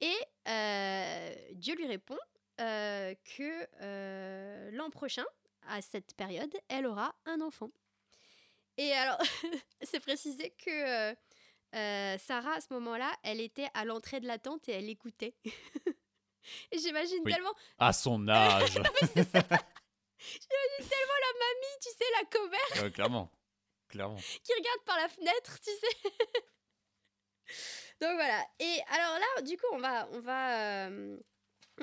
et 0.00 0.16
euh, 0.48 1.34
Dieu 1.52 1.76
lui 1.76 1.86
répond 1.86 2.18
que 2.58 4.70
l'an 4.70 4.90
prochain, 4.90 5.24
à 5.68 5.80
cette 5.82 6.14
période, 6.14 6.54
elle 6.68 6.86
aura 6.86 7.14
un 7.26 7.40
enfant. 7.40 7.70
Et 8.76 8.92
alors, 8.92 9.18
c'est 9.82 10.00
précisé 10.00 10.50
que 10.64 10.70
euh, 11.10 11.14
euh, 11.74 12.18
Sarah, 12.18 12.54
à 12.54 12.60
ce 12.60 12.72
moment-là, 12.74 13.10
elle 13.22 13.40
était 13.40 13.68
à 13.74 13.84
l'entrée 13.84 14.20
de 14.20 14.26
la 14.26 14.38
tente 14.38 14.68
et 14.68 14.72
elle 14.72 14.88
écoutait. 14.88 15.34
et 16.72 16.78
j'imagine 16.78 17.22
Oui. 17.24 17.32
tellement 17.32 17.54
À 17.78 17.92
son 17.92 18.26
âge. 18.28 18.74
tellement 18.74 18.84
la 21.20 21.32
mamie, 21.38 21.78
tu 21.82 21.88
sais, 21.90 22.10
la 22.20 22.24
commère 22.26 22.92
clairement. 22.92 23.30
Clairement. 23.88 24.16
qui 24.16 24.52
regarde 24.54 24.80
par 24.86 24.96
la 24.96 25.08
fenêtre, 25.08 25.58
tu 25.60 25.70
sais. 25.70 26.10
Donc 28.00 28.14
voilà. 28.14 28.44
Et 28.58 28.78
alors 28.88 29.18
là, 29.18 29.42
du 29.42 29.56
coup, 29.58 29.66
on 29.72 29.78
va, 29.78 30.08
on 30.12 30.20
va, 30.20 30.86
euh, 30.88 31.18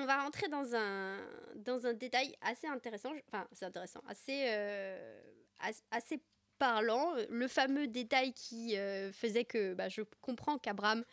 on 0.00 0.06
va 0.06 0.22
rentrer 0.22 0.48
dans 0.48 0.74
un, 0.74 1.18
dans 1.56 1.86
un 1.86 1.92
détail 1.94 2.34
assez 2.40 2.66
intéressant. 2.66 3.12
Enfin, 3.28 3.46
c'est 3.52 3.64
intéressant, 3.66 4.00
assez, 4.08 4.44
euh, 4.48 5.22
as- 5.60 5.82
assez 5.90 6.20
parlant. 6.58 7.14
Le 7.28 7.48
fameux 7.48 7.86
détail 7.86 8.32
qui 8.34 8.76
euh, 8.76 9.12
faisait 9.12 9.44
que 9.44 9.74
bah, 9.74 9.88
je 9.88 10.02
comprends 10.20 10.58
qu'Abraham 10.58 11.04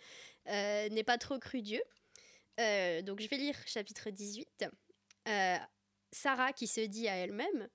euh, 0.47 0.89
n'ait 0.89 1.03
pas 1.03 1.17
trop 1.17 1.39
cru 1.39 1.61
Dieu. 1.61 1.81
Donc 2.57 3.19
je 3.21 3.27
vais 3.29 3.37
lire 3.37 3.55
chapitre 3.67 4.09
18. 4.09 4.65
Euh, 5.27 5.57
Sarah 6.11 6.53
qui 6.53 6.65
se 6.67 6.81
dit 6.81 7.07
à 7.07 7.15
elle-même, 7.17 7.69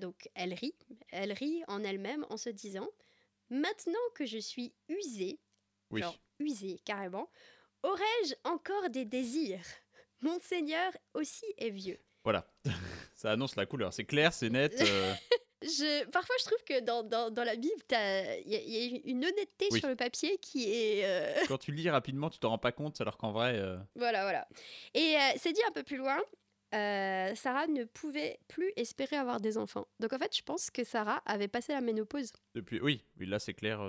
donc 0.00 0.28
elle 0.34 0.54
rit, 0.54 0.74
elle 1.10 1.32
rit 1.32 1.62
en 1.66 1.82
elle-même 1.82 2.24
en 2.30 2.36
se 2.36 2.50
disant 2.50 2.88
Maintenant 3.50 3.98
que 4.14 4.24
je 4.26 4.38
suis 4.38 4.72
usée, 4.88 5.38
Oui. 5.90 6.00
genre 6.02 6.18
usée 6.38 6.78
carrément, 6.84 7.30
aurais-je 7.82 8.34
encore 8.44 8.90
des 8.90 9.04
désirs? 9.04 9.64
Mon 10.20 10.38
Seigneur 10.40 10.92
aussi 11.14 11.46
est 11.58 11.70
vieux. 11.70 11.98
Voilà. 12.24 12.46
Ça 13.14 13.32
annonce 13.32 13.56
la 13.56 13.66
couleur. 13.66 13.92
C'est 13.92 14.04
clair, 14.04 14.32
c'est 14.32 14.50
net. 14.50 14.80
euh, 14.80 15.14
Je, 15.62 16.04
parfois, 16.10 16.34
je 16.40 16.44
trouve 16.44 16.64
que 16.64 16.80
dans, 16.80 17.04
dans, 17.04 17.30
dans 17.30 17.44
la 17.44 17.54
Bible, 17.54 17.80
il 17.90 18.52
y, 18.52 18.96
a 18.96 19.00
une 19.08 19.24
honnêteté 19.24 19.68
Oui. 19.70 19.78
sur 19.78 19.88
le 19.88 19.94
papier 19.94 20.36
qui 20.38 20.72
est. 20.72 21.04
euh, 21.04 21.34
Quand 21.48 21.58
tu 21.58 21.70
lis 21.70 21.88
rapidement, 21.88 22.30
tu 22.30 22.40
t'en 22.40 22.48
rends 22.50 22.58
pas 22.58 22.72
compte, 22.72 23.00
alors 23.00 23.16
qu'en 23.16 23.30
vrai, 23.30 23.56
euh, 23.58 23.76
Voilà, 23.94 24.22
voilà. 24.22 24.48
Et 24.94 25.14
c'est 25.38 25.52
dit 25.52 25.62
un 25.68 25.70
peu 25.70 25.84
plus 25.84 25.98
loin, 25.98 26.18
Sarah 26.72 27.68
ne 27.68 27.84
pouvait 27.84 28.40
plus 28.48 28.72
espérer 28.74 29.14
avoir 29.16 29.40
des 29.40 29.56
enfants. 29.56 29.86
Donc 30.00 30.12
en 30.12 30.18
fait, 30.18 30.36
je 30.36 30.42
pense 30.42 30.68
que 30.70 30.82
Sarah 30.82 31.22
avait 31.26 31.46
passé 31.48 31.72
la 31.72 31.80
ménopause. 31.80 32.32
depuis. 32.56 32.80
Oui, 32.80 33.04
oui, 33.20 33.26
là 33.26 33.38
c'est 33.38 33.54
clair. 33.54 33.80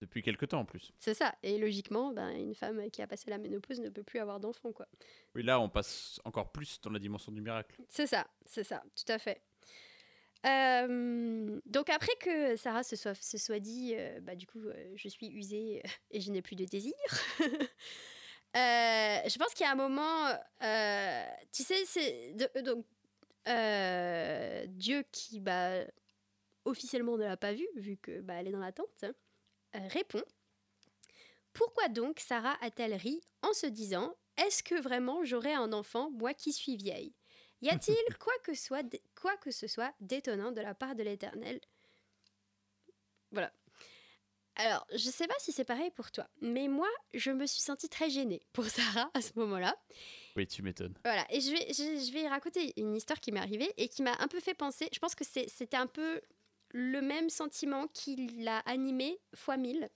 Depuis 0.00 0.22
quelque 0.22 0.46
temps 0.46 0.60
en 0.60 0.64
plus. 0.64 0.92
C'est 0.98 1.12
ça. 1.12 1.34
Et 1.42 1.58
logiquement, 1.58 2.12
ben, 2.12 2.30
une 2.30 2.54
femme 2.54 2.90
qui 2.90 3.02
a 3.02 3.06
passé 3.06 3.28
la 3.28 3.36
ménopause 3.36 3.80
ne 3.80 3.90
peut 3.90 4.02
plus 4.02 4.18
avoir 4.18 4.40
d'enfants, 4.40 4.72
quoi. 4.72 4.88
Oui, 5.34 5.42
là 5.42 5.60
on 5.60 5.68
passe 5.68 6.20
encore 6.24 6.52
plus 6.52 6.80
dans 6.80 6.90
la 6.90 6.98
dimension 6.98 7.30
du 7.32 7.42
miracle. 7.42 7.76
C'est 7.88 8.06
ça, 8.06 8.26
c'est 8.46 8.64
ça, 8.64 8.82
tout 8.96 9.12
à 9.12 9.18
fait. 9.18 9.42
Euh, 10.46 11.60
donc 11.66 11.90
après 11.90 12.14
que 12.18 12.56
Sarah 12.56 12.82
se 12.82 12.96
soit, 12.96 13.14
se 13.14 13.36
soit 13.36 13.60
dit, 13.60 13.94
euh, 13.94 14.20
bah, 14.20 14.34
du 14.34 14.46
coup, 14.46 14.60
euh, 14.60 14.92
je 14.94 15.08
suis 15.08 15.28
usée 15.28 15.82
et 16.10 16.20
je 16.20 16.30
n'ai 16.30 16.40
plus 16.40 16.56
de 16.56 16.64
désir, 16.64 16.94
je 18.54 19.38
pense 19.38 19.52
qu'il 19.52 19.66
y 19.66 19.68
a 19.68 19.72
un 19.72 19.74
moment, 19.74 20.30
tu 21.52 21.62
sais, 21.62 21.84
c'est 21.84 22.34
donc 22.62 22.86
Dieu 24.78 25.04
qui, 25.12 25.40
bah, 25.40 25.84
officiellement 26.64 27.18
ne 27.18 27.24
l'a 27.24 27.36
pas 27.36 27.52
vue, 27.52 27.68
vu 27.76 27.98
que 27.98 28.20
bah, 28.20 28.34
elle 28.34 28.48
est 28.48 28.52
dans 28.52 28.60
la 28.60 28.72
tente, 28.72 29.04
hein, 29.04 29.12
répond. 29.74 30.22
Pourquoi 31.52 31.88
donc 31.88 32.20
Sarah 32.20 32.56
a-t-elle 32.60 32.94
ri 32.94 33.20
en 33.42 33.52
se 33.52 33.66
disant 33.66 34.14
Est-ce 34.36 34.62
que 34.62 34.80
vraiment 34.80 35.24
j'aurai 35.24 35.52
un 35.52 35.72
enfant, 35.72 36.10
moi 36.10 36.34
qui 36.34 36.52
suis 36.52 36.76
vieille? 36.76 37.14
Y 37.62 37.68
a-t-il 37.70 38.14
quoi 38.18 38.32
que, 38.44 38.54
soit, 38.54 38.84
quoi 39.20 39.36
que 39.36 39.50
ce 39.50 39.66
soit 39.66 39.92
d'étonnant 40.00 40.52
de 40.52 40.60
la 40.60 40.74
part 40.74 40.94
de 40.94 41.02
l'Éternel? 41.02 41.60
Voilà. 43.32 43.52
Alors, 44.56 44.86
je 44.92 45.08
sais 45.10 45.26
pas 45.26 45.34
si 45.38 45.52
c'est 45.52 45.64
pareil 45.64 45.90
pour 45.90 46.10
toi, 46.10 46.28
mais 46.42 46.68
moi, 46.68 46.88
je 47.14 47.30
me 47.30 47.46
suis 47.46 47.62
sentie 47.62 47.88
très 47.88 48.10
gênée 48.10 48.42
pour 48.52 48.64
Sarah 48.66 49.10
à 49.14 49.22
ce 49.22 49.32
moment-là. 49.36 49.76
Oui, 50.36 50.46
tu 50.46 50.62
m'étonnes. 50.62 50.94
Voilà, 51.04 51.26
et 51.30 51.40
je 51.40 51.50
vais, 51.50 51.66
je, 51.72 52.04
je 52.04 52.12
vais 52.12 52.28
raconter 52.28 52.72
une 52.76 52.94
histoire 52.94 53.20
qui 53.20 53.32
m'est 53.32 53.40
arrivée 53.40 53.72
et 53.76 53.88
qui 53.88 54.02
m'a 54.02 54.16
un 54.20 54.28
peu 54.28 54.40
fait 54.40 54.54
penser. 54.54 54.88
Je 54.92 54.98
pense 54.98 55.14
que 55.14 55.24
c'était 55.24 55.76
un 55.76 55.86
peu 55.86 56.20
le 56.72 57.00
même 57.00 57.30
sentiment 57.30 57.86
qui 57.88 58.28
l'a 58.38 58.58
animé 58.60 59.18
fois 59.34 59.56
mille. 59.56 59.88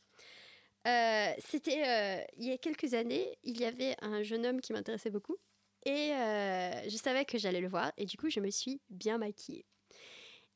Euh, 0.86 1.32
c'était 1.38 1.82
euh, 1.86 2.22
il 2.36 2.44
y 2.44 2.52
a 2.52 2.58
quelques 2.58 2.92
années, 2.94 3.38
il 3.42 3.58
y 3.58 3.64
avait 3.64 3.96
un 4.02 4.22
jeune 4.22 4.44
homme 4.44 4.60
qui 4.60 4.74
m'intéressait 4.74 5.10
beaucoup 5.10 5.38
et 5.86 6.12
euh, 6.12 6.88
je 6.88 6.96
savais 6.96 7.24
que 7.24 7.38
j'allais 7.38 7.62
le 7.62 7.68
voir 7.68 7.90
et 7.96 8.04
du 8.04 8.18
coup 8.18 8.28
je 8.28 8.40
me 8.40 8.50
suis 8.50 8.82
bien 8.90 9.16
maquillée. 9.18 9.64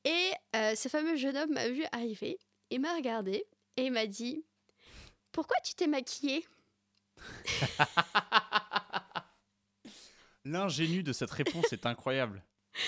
Et 0.05 0.33
ce 0.55 0.89
fameux 0.89 1.17
jeune 1.17 1.37
homme 1.37 1.53
m'a 1.53 1.69
vu 1.69 1.85
arriver 1.93 2.39
et 2.71 2.79
m'a 2.79 2.95
regardé 2.95 3.45
et 3.77 3.91
m'a 3.91 4.07
dit 4.07 4.45
Pourquoi 5.33 5.57
tu 5.65 5.75
t'es 5.75 5.87
maquillée? 5.87 6.47
L'ingénu 10.45 11.03
de 11.03 11.13
cette 11.13 11.31
réponse 11.31 11.73
est 11.73 11.87
incroyable. 11.87 12.43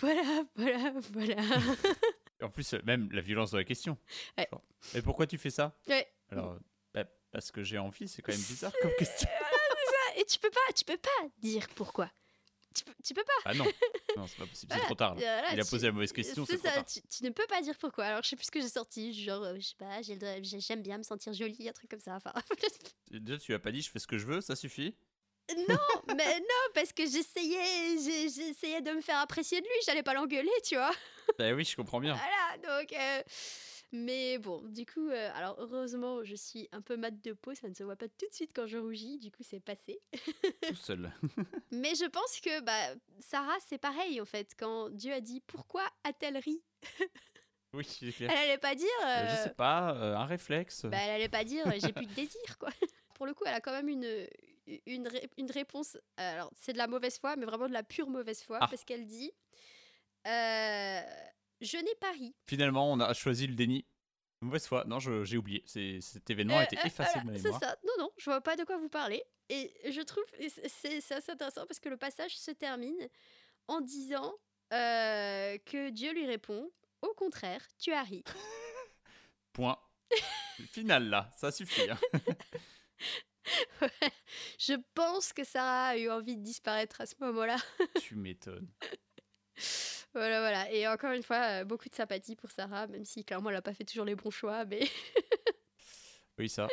Voilà, 0.00 0.44
voilà, 0.56 0.92
voilà. 1.12 1.36
En 2.42 2.50
plus, 2.50 2.74
euh, 2.74 2.80
même 2.84 3.10
la 3.12 3.20
violence 3.20 3.50
de 3.52 3.58
la 3.58 3.64
question. 3.64 3.96
Ouais. 4.36 4.48
Genre, 4.50 4.62
Mais 4.94 5.02
pourquoi 5.02 5.26
tu 5.26 5.38
fais 5.38 5.50
ça? 5.50 5.76
Ouais. 5.88 6.06
Alors, 6.30 6.58
bah, 6.92 7.04
parce 7.30 7.50
que 7.52 7.62
j'ai 7.62 7.78
envie, 7.78 8.08
c'est 8.08 8.20
quand 8.22 8.32
même 8.32 8.40
bizarre 8.42 8.72
comme 8.82 8.94
question. 8.98 9.28
Et 10.16 10.24
tu 10.26 10.38
peux 10.38 10.50
pas, 10.50 10.72
tu 10.74 10.84
peux 10.84 10.98
pas 10.98 11.28
dire 11.38 11.66
pourquoi. 11.74 12.10
Tu 12.74 12.84
peux, 12.84 12.92
tu 13.04 13.14
peux 13.14 13.24
pas. 13.24 13.32
Ah 13.44 13.54
non, 13.54 13.64
non, 14.16 14.26
c'est 14.26 14.36
pas 14.38 14.46
possible, 14.46 14.72
c'est 14.74 14.80
trop 14.80 14.94
tard. 14.94 15.14
là. 15.14 15.20
Voilà, 15.20 15.52
Il 15.54 15.60
a 15.60 15.64
tu- 15.64 15.70
posé 15.70 15.86
la 15.86 15.92
mauvaise 15.92 16.12
question, 16.12 16.44
c'est 16.46 16.58
ça, 16.58 16.70
tard. 16.72 16.84
tu, 16.84 17.00
tu 17.02 17.24
ne 17.24 17.30
peux 17.30 17.46
pas 17.46 17.60
dire 17.62 17.76
pourquoi. 17.78 18.04
Alors 18.04 18.22
je 18.22 18.28
sais 18.30 18.36
plus 18.36 18.44
ce 18.46 18.50
que 18.50 18.60
j'ai 18.60 18.68
sorti, 18.68 19.12
genre 19.24 19.42
euh, 19.42 19.54
je 19.56 19.60
sais 19.68 19.74
pas, 19.78 20.00
j'aime 20.02 20.82
bien 20.82 20.98
me 20.98 21.02
sentir 21.02 21.32
jolie, 21.32 21.68
un 21.68 21.72
truc 21.72 21.90
comme 21.90 22.00
ça. 22.00 22.16
Enfin, 22.16 22.32
Déjà, 23.10 23.38
tu 23.38 23.52
as 23.54 23.58
pas 23.58 23.72
dit, 23.72 23.82
je 23.82 23.90
fais 23.90 23.98
ce 23.98 24.06
que 24.06 24.16
je 24.18 24.26
veux, 24.26 24.40
ça 24.40 24.54
suffit? 24.56 24.94
Non, 25.68 26.14
mais 26.16 26.38
non, 26.40 26.72
parce 26.74 26.92
que 26.92 27.02
j'essayais, 27.04 27.98
j'essayais 27.98 28.80
de 28.80 28.92
me 28.92 29.00
faire 29.00 29.18
apprécier 29.18 29.60
de 29.60 29.66
lui, 29.66 29.72
j'allais 29.86 30.02
pas 30.02 30.14
l'engueuler, 30.14 30.50
tu 30.64 30.76
vois. 30.76 30.92
Bah 31.38 31.52
oui, 31.52 31.64
je 31.64 31.76
comprends 31.76 32.00
bien. 32.00 32.14
Voilà, 32.14 32.78
donc. 32.80 32.92
euh, 32.92 33.22
Mais 33.92 34.38
bon, 34.38 34.62
du 34.68 34.84
coup, 34.86 35.08
euh, 35.08 35.30
alors 35.34 35.54
heureusement, 35.58 36.24
je 36.24 36.34
suis 36.34 36.68
un 36.72 36.80
peu 36.82 36.96
mat 36.96 37.10
de 37.22 37.32
peau, 37.32 37.54
ça 37.54 37.68
ne 37.68 37.74
se 37.74 37.84
voit 37.84 37.96
pas 37.96 38.08
tout 38.08 38.26
de 38.28 38.34
suite 38.34 38.50
quand 38.54 38.66
je 38.66 38.76
rougis, 38.78 39.18
du 39.18 39.30
coup, 39.30 39.42
c'est 39.42 39.60
passé. 39.60 40.00
Tout 40.68 40.74
seul. 40.74 41.12
Mais 41.70 41.94
je 41.94 42.06
pense 42.06 42.40
que 42.40 42.60
bah, 42.60 42.94
Sarah, 43.20 43.56
c'est 43.68 43.78
pareil 43.78 44.20
en 44.20 44.24
fait. 44.24 44.52
Quand 44.58 44.88
Dieu 44.90 45.12
a 45.12 45.20
dit 45.20 45.40
pourquoi 45.46 45.84
a-t-elle 46.04 46.38
ri 46.38 46.62
Oui, 47.74 47.84
c'est 47.84 48.12
clair. 48.12 48.30
Elle 48.32 48.38
allait 48.50 48.58
pas 48.58 48.74
dire. 48.74 48.88
Euh, 49.06 49.26
Je 49.28 49.32
euh, 49.40 49.44
sais 49.44 49.54
pas, 49.54 49.90
un 49.90 50.26
réflexe. 50.26 50.84
bah, 50.86 50.96
elle 51.02 51.10
allait 51.10 51.28
pas 51.28 51.44
dire 51.44 51.64
j'ai 51.80 51.92
plus 51.92 52.06
de 52.06 52.14
désir 52.14 52.58
quoi. 52.58 52.70
Pour 53.14 53.26
le 53.26 53.34
coup, 53.34 53.44
elle 53.46 53.54
a 53.54 53.60
quand 53.60 53.72
même 53.72 53.88
une, 53.88 54.26
une, 54.86 55.08
ré- 55.08 55.28
une 55.38 55.50
réponse. 55.50 55.96
Alors, 56.16 56.50
c'est 56.60 56.72
de 56.72 56.78
la 56.78 56.86
mauvaise 56.86 57.18
foi, 57.18 57.36
mais 57.36 57.46
vraiment 57.46 57.68
de 57.68 57.72
la 57.72 57.82
pure 57.82 58.08
mauvaise 58.08 58.42
foi, 58.42 58.58
Ah. 58.60 58.68
parce 58.68 58.84
qu'elle 58.84 59.06
dit 59.06 59.32
euh, 60.26 61.00
Je 61.60 61.76
n'ai 61.78 61.94
pas 62.00 62.10
ri. 62.12 62.34
Finalement, 62.46 62.90
on 62.92 62.98
a 63.00 63.12
choisi 63.14 63.46
le 63.46 63.54
déni. 63.54 63.84
Mauvaise 64.40 64.66
foi. 64.66 64.84
Non, 64.86 64.98
j'ai 64.98 65.36
oublié. 65.36 65.62
C'est- 65.66 66.00
Cet 66.00 66.28
événement 66.30 66.56
a 66.58 66.62
Euh, 66.62 66.64
été 66.64 66.76
euh, 66.78 66.82
effacé 66.84 67.20
de 67.20 67.24
ma 67.26 67.32
C'est 67.36 67.42
mémoire. 67.44 67.60
ça. 67.60 67.76
Non, 67.84 67.92
non, 67.98 68.10
je 68.16 68.24
vois 68.24 68.40
pas 68.40 68.56
de 68.56 68.64
quoi 68.64 68.76
vous 68.76 68.88
parlez. 68.88 69.22
Et 69.48 69.72
je 69.92 70.00
trouve 70.00 70.24
c'est- 70.40 70.68
c'est 70.68 71.00
c'est 71.00 71.14
assez 71.14 71.30
intéressant 71.32 71.64
parce 71.66 71.78
que 71.78 71.88
le 71.88 71.96
passage 71.96 72.36
se 72.36 72.50
termine 72.50 73.08
en 73.68 73.80
disant 73.80 74.34
que 74.70 75.90
Dieu 75.90 76.12
lui 76.12 76.26
répond 76.26 76.70
Au 77.02 77.14
contraire, 77.14 77.66
tu 77.78 77.92
as 77.92 78.02
ri. 78.04 78.22
Point. 79.52 79.76
Final 80.72 81.08
là, 81.08 81.30
ça 81.36 81.50
suffit. 81.52 81.88
hein. 81.90 81.98
Je 84.58 84.74
pense 84.94 85.32
que 85.32 85.44
Sarah 85.44 85.88
a 85.88 85.96
eu 85.96 86.10
envie 86.10 86.36
de 86.36 86.42
disparaître 86.42 87.00
à 87.00 87.06
ce 87.06 87.14
moment-là. 87.20 87.56
tu 88.00 88.14
m'étonnes. 88.16 88.68
Voilà, 90.14 90.40
voilà. 90.40 90.70
Et 90.72 90.86
encore 90.88 91.12
une 91.12 91.22
fois, 91.22 91.60
euh, 91.60 91.64
beaucoup 91.64 91.88
de 91.88 91.94
sympathie 91.94 92.36
pour 92.36 92.50
Sarah, 92.50 92.86
même 92.86 93.04
si 93.04 93.24
clairement 93.24 93.50
elle 93.50 93.56
n'a 93.56 93.62
pas 93.62 93.74
fait 93.74 93.84
toujours 93.84 94.04
les 94.04 94.14
bons 94.14 94.30
choix. 94.30 94.64
Mais 94.64 94.80
Oui, 96.38 96.48
ça. 96.48 96.68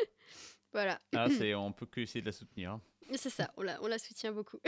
voilà. 0.73 0.99
Ah, 1.15 1.27
c'est, 1.37 1.53
on 1.55 1.71
peut 1.71 1.85
que 1.85 2.01
essayer 2.01 2.21
de 2.21 2.25
la 2.27 2.31
soutenir. 2.31 2.71
hein. 2.71 2.81
C'est 3.15 3.29
ça, 3.29 3.51
on 3.57 3.63
la, 3.63 3.81
on 3.81 3.87
la 3.87 3.97
soutient 3.97 4.31
beaucoup. 4.31 4.59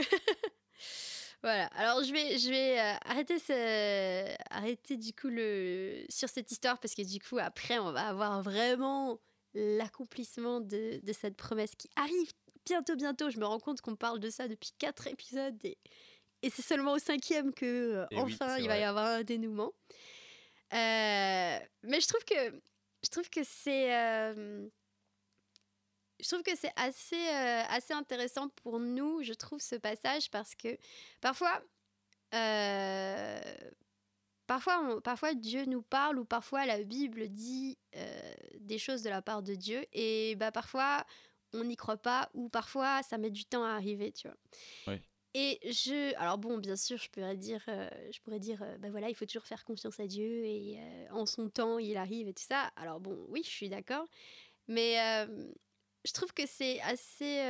voilà, 1.42 1.66
alors 1.68 2.02
je 2.02 2.12
vais, 2.12 2.38
je 2.38 2.48
vais 2.50 2.78
euh, 2.80 2.94
arrêter, 3.04 3.38
ce, 3.38 4.34
arrêter 4.50 4.96
du 4.96 5.12
coup 5.12 5.28
le, 5.28 6.04
sur 6.08 6.28
cette 6.28 6.50
histoire 6.50 6.78
parce 6.80 6.94
que 6.94 7.02
du 7.02 7.20
coup 7.20 7.38
après 7.38 7.78
on 7.78 7.92
va 7.92 8.08
avoir 8.08 8.42
vraiment 8.42 9.20
l'accomplissement 9.54 10.60
de, 10.60 11.00
de 11.02 11.12
cette 11.12 11.36
promesse 11.36 11.74
qui 11.76 11.90
arrive 11.96 12.32
bientôt, 12.64 12.96
bientôt. 12.96 13.30
Je 13.30 13.38
me 13.38 13.46
rends 13.46 13.60
compte 13.60 13.80
qu'on 13.80 13.96
parle 13.96 14.20
de 14.20 14.30
ça 14.30 14.48
depuis 14.48 14.72
quatre 14.78 15.06
épisodes 15.06 15.58
et, 15.64 15.78
et 16.42 16.50
c'est 16.50 16.62
seulement 16.62 16.92
au 16.92 16.98
cinquième 16.98 17.52
que 17.52 17.66
euh, 17.66 18.06
oui, 18.12 18.34
enfin 18.34 18.58
il 18.58 18.68
va 18.68 18.78
y 18.78 18.84
avoir 18.84 19.06
un 19.06 19.22
dénouement. 19.22 19.72
Euh, 20.72 21.58
mais 21.82 22.00
je 22.00 22.06
trouve 22.08 22.24
que, 22.24 22.60
je 23.04 23.10
trouve 23.10 23.28
que 23.28 23.44
c'est... 23.44 23.94
euh, 23.94 24.68
je 26.20 26.28
trouve 26.28 26.42
que 26.42 26.56
c'est 26.56 26.72
assez, 26.76 27.28
assez 27.28 27.92
intéressant 27.92 28.48
pour 28.50 28.78
nous, 28.78 29.22
je 29.24 29.32
trouve, 29.32 29.60
ce 29.60 29.74
passage, 29.74 30.30
parce 30.30 30.54
que 30.54 30.78
parfois, 31.20 31.60
parfois, 34.52 34.80
on- 34.84 35.00
parfois 35.00 35.32
Dieu 35.34 35.64
nous 35.64 35.80
parle 35.82 36.18
ou 36.18 36.24
parfois 36.26 36.66
la 36.66 36.82
Bible 36.84 37.28
dit 37.30 37.78
euh, 37.96 38.34
des 38.60 38.78
choses 38.78 39.02
de 39.02 39.08
la 39.08 39.22
part 39.22 39.42
de 39.42 39.54
Dieu 39.54 39.86
et 39.94 40.36
bah, 40.36 40.52
parfois 40.52 41.06
on 41.54 41.64
n'y 41.64 41.76
croit 41.76 41.96
pas 41.96 42.30
ou 42.34 42.48
parfois 42.50 43.02
ça 43.02 43.16
met 43.18 43.30
du 43.30 43.44
temps 43.46 43.64
à 43.64 43.70
arriver, 43.70 44.12
tu 44.12 44.28
vois. 44.28 44.36
Et 45.34 45.58
je, 45.64 46.14
alors 46.18 46.36
bon, 46.38 46.58
bien 46.58 46.76
sûr, 46.76 46.98
je 46.98 47.08
pourrais 47.10 47.36
dire, 47.38 47.62
euh, 47.68 47.88
je 48.12 48.20
pourrais 48.20 48.40
dire, 48.40 48.62
euh, 48.62 48.76
bah 48.78 48.90
voilà, 48.90 49.08
il 49.08 49.14
faut 49.14 49.24
toujours 49.24 49.46
faire 49.46 49.64
confiance 49.64 49.98
à 50.00 50.06
Dieu 50.06 50.44
et 50.44 50.78
euh, 50.78 51.06
en 51.12 51.24
son 51.26 51.48
temps 51.48 51.78
il 51.78 51.96
arrive 51.96 52.28
et 52.28 52.34
tout 52.34 52.44
ça. 52.46 52.70
Alors 52.76 53.00
bon, 53.00 53.24
oui, 53.30 53.42
je 53.44 53.50
suis 53.50 53.70
d'accord, 53.70 54.06
mais 54.68 55.00
euh, 55.00 55.52
je 56.04 56.12
trouve 56.12 56.32
que 56.34 56.46
c'est 56.46 56.80
assez 56.82 57.40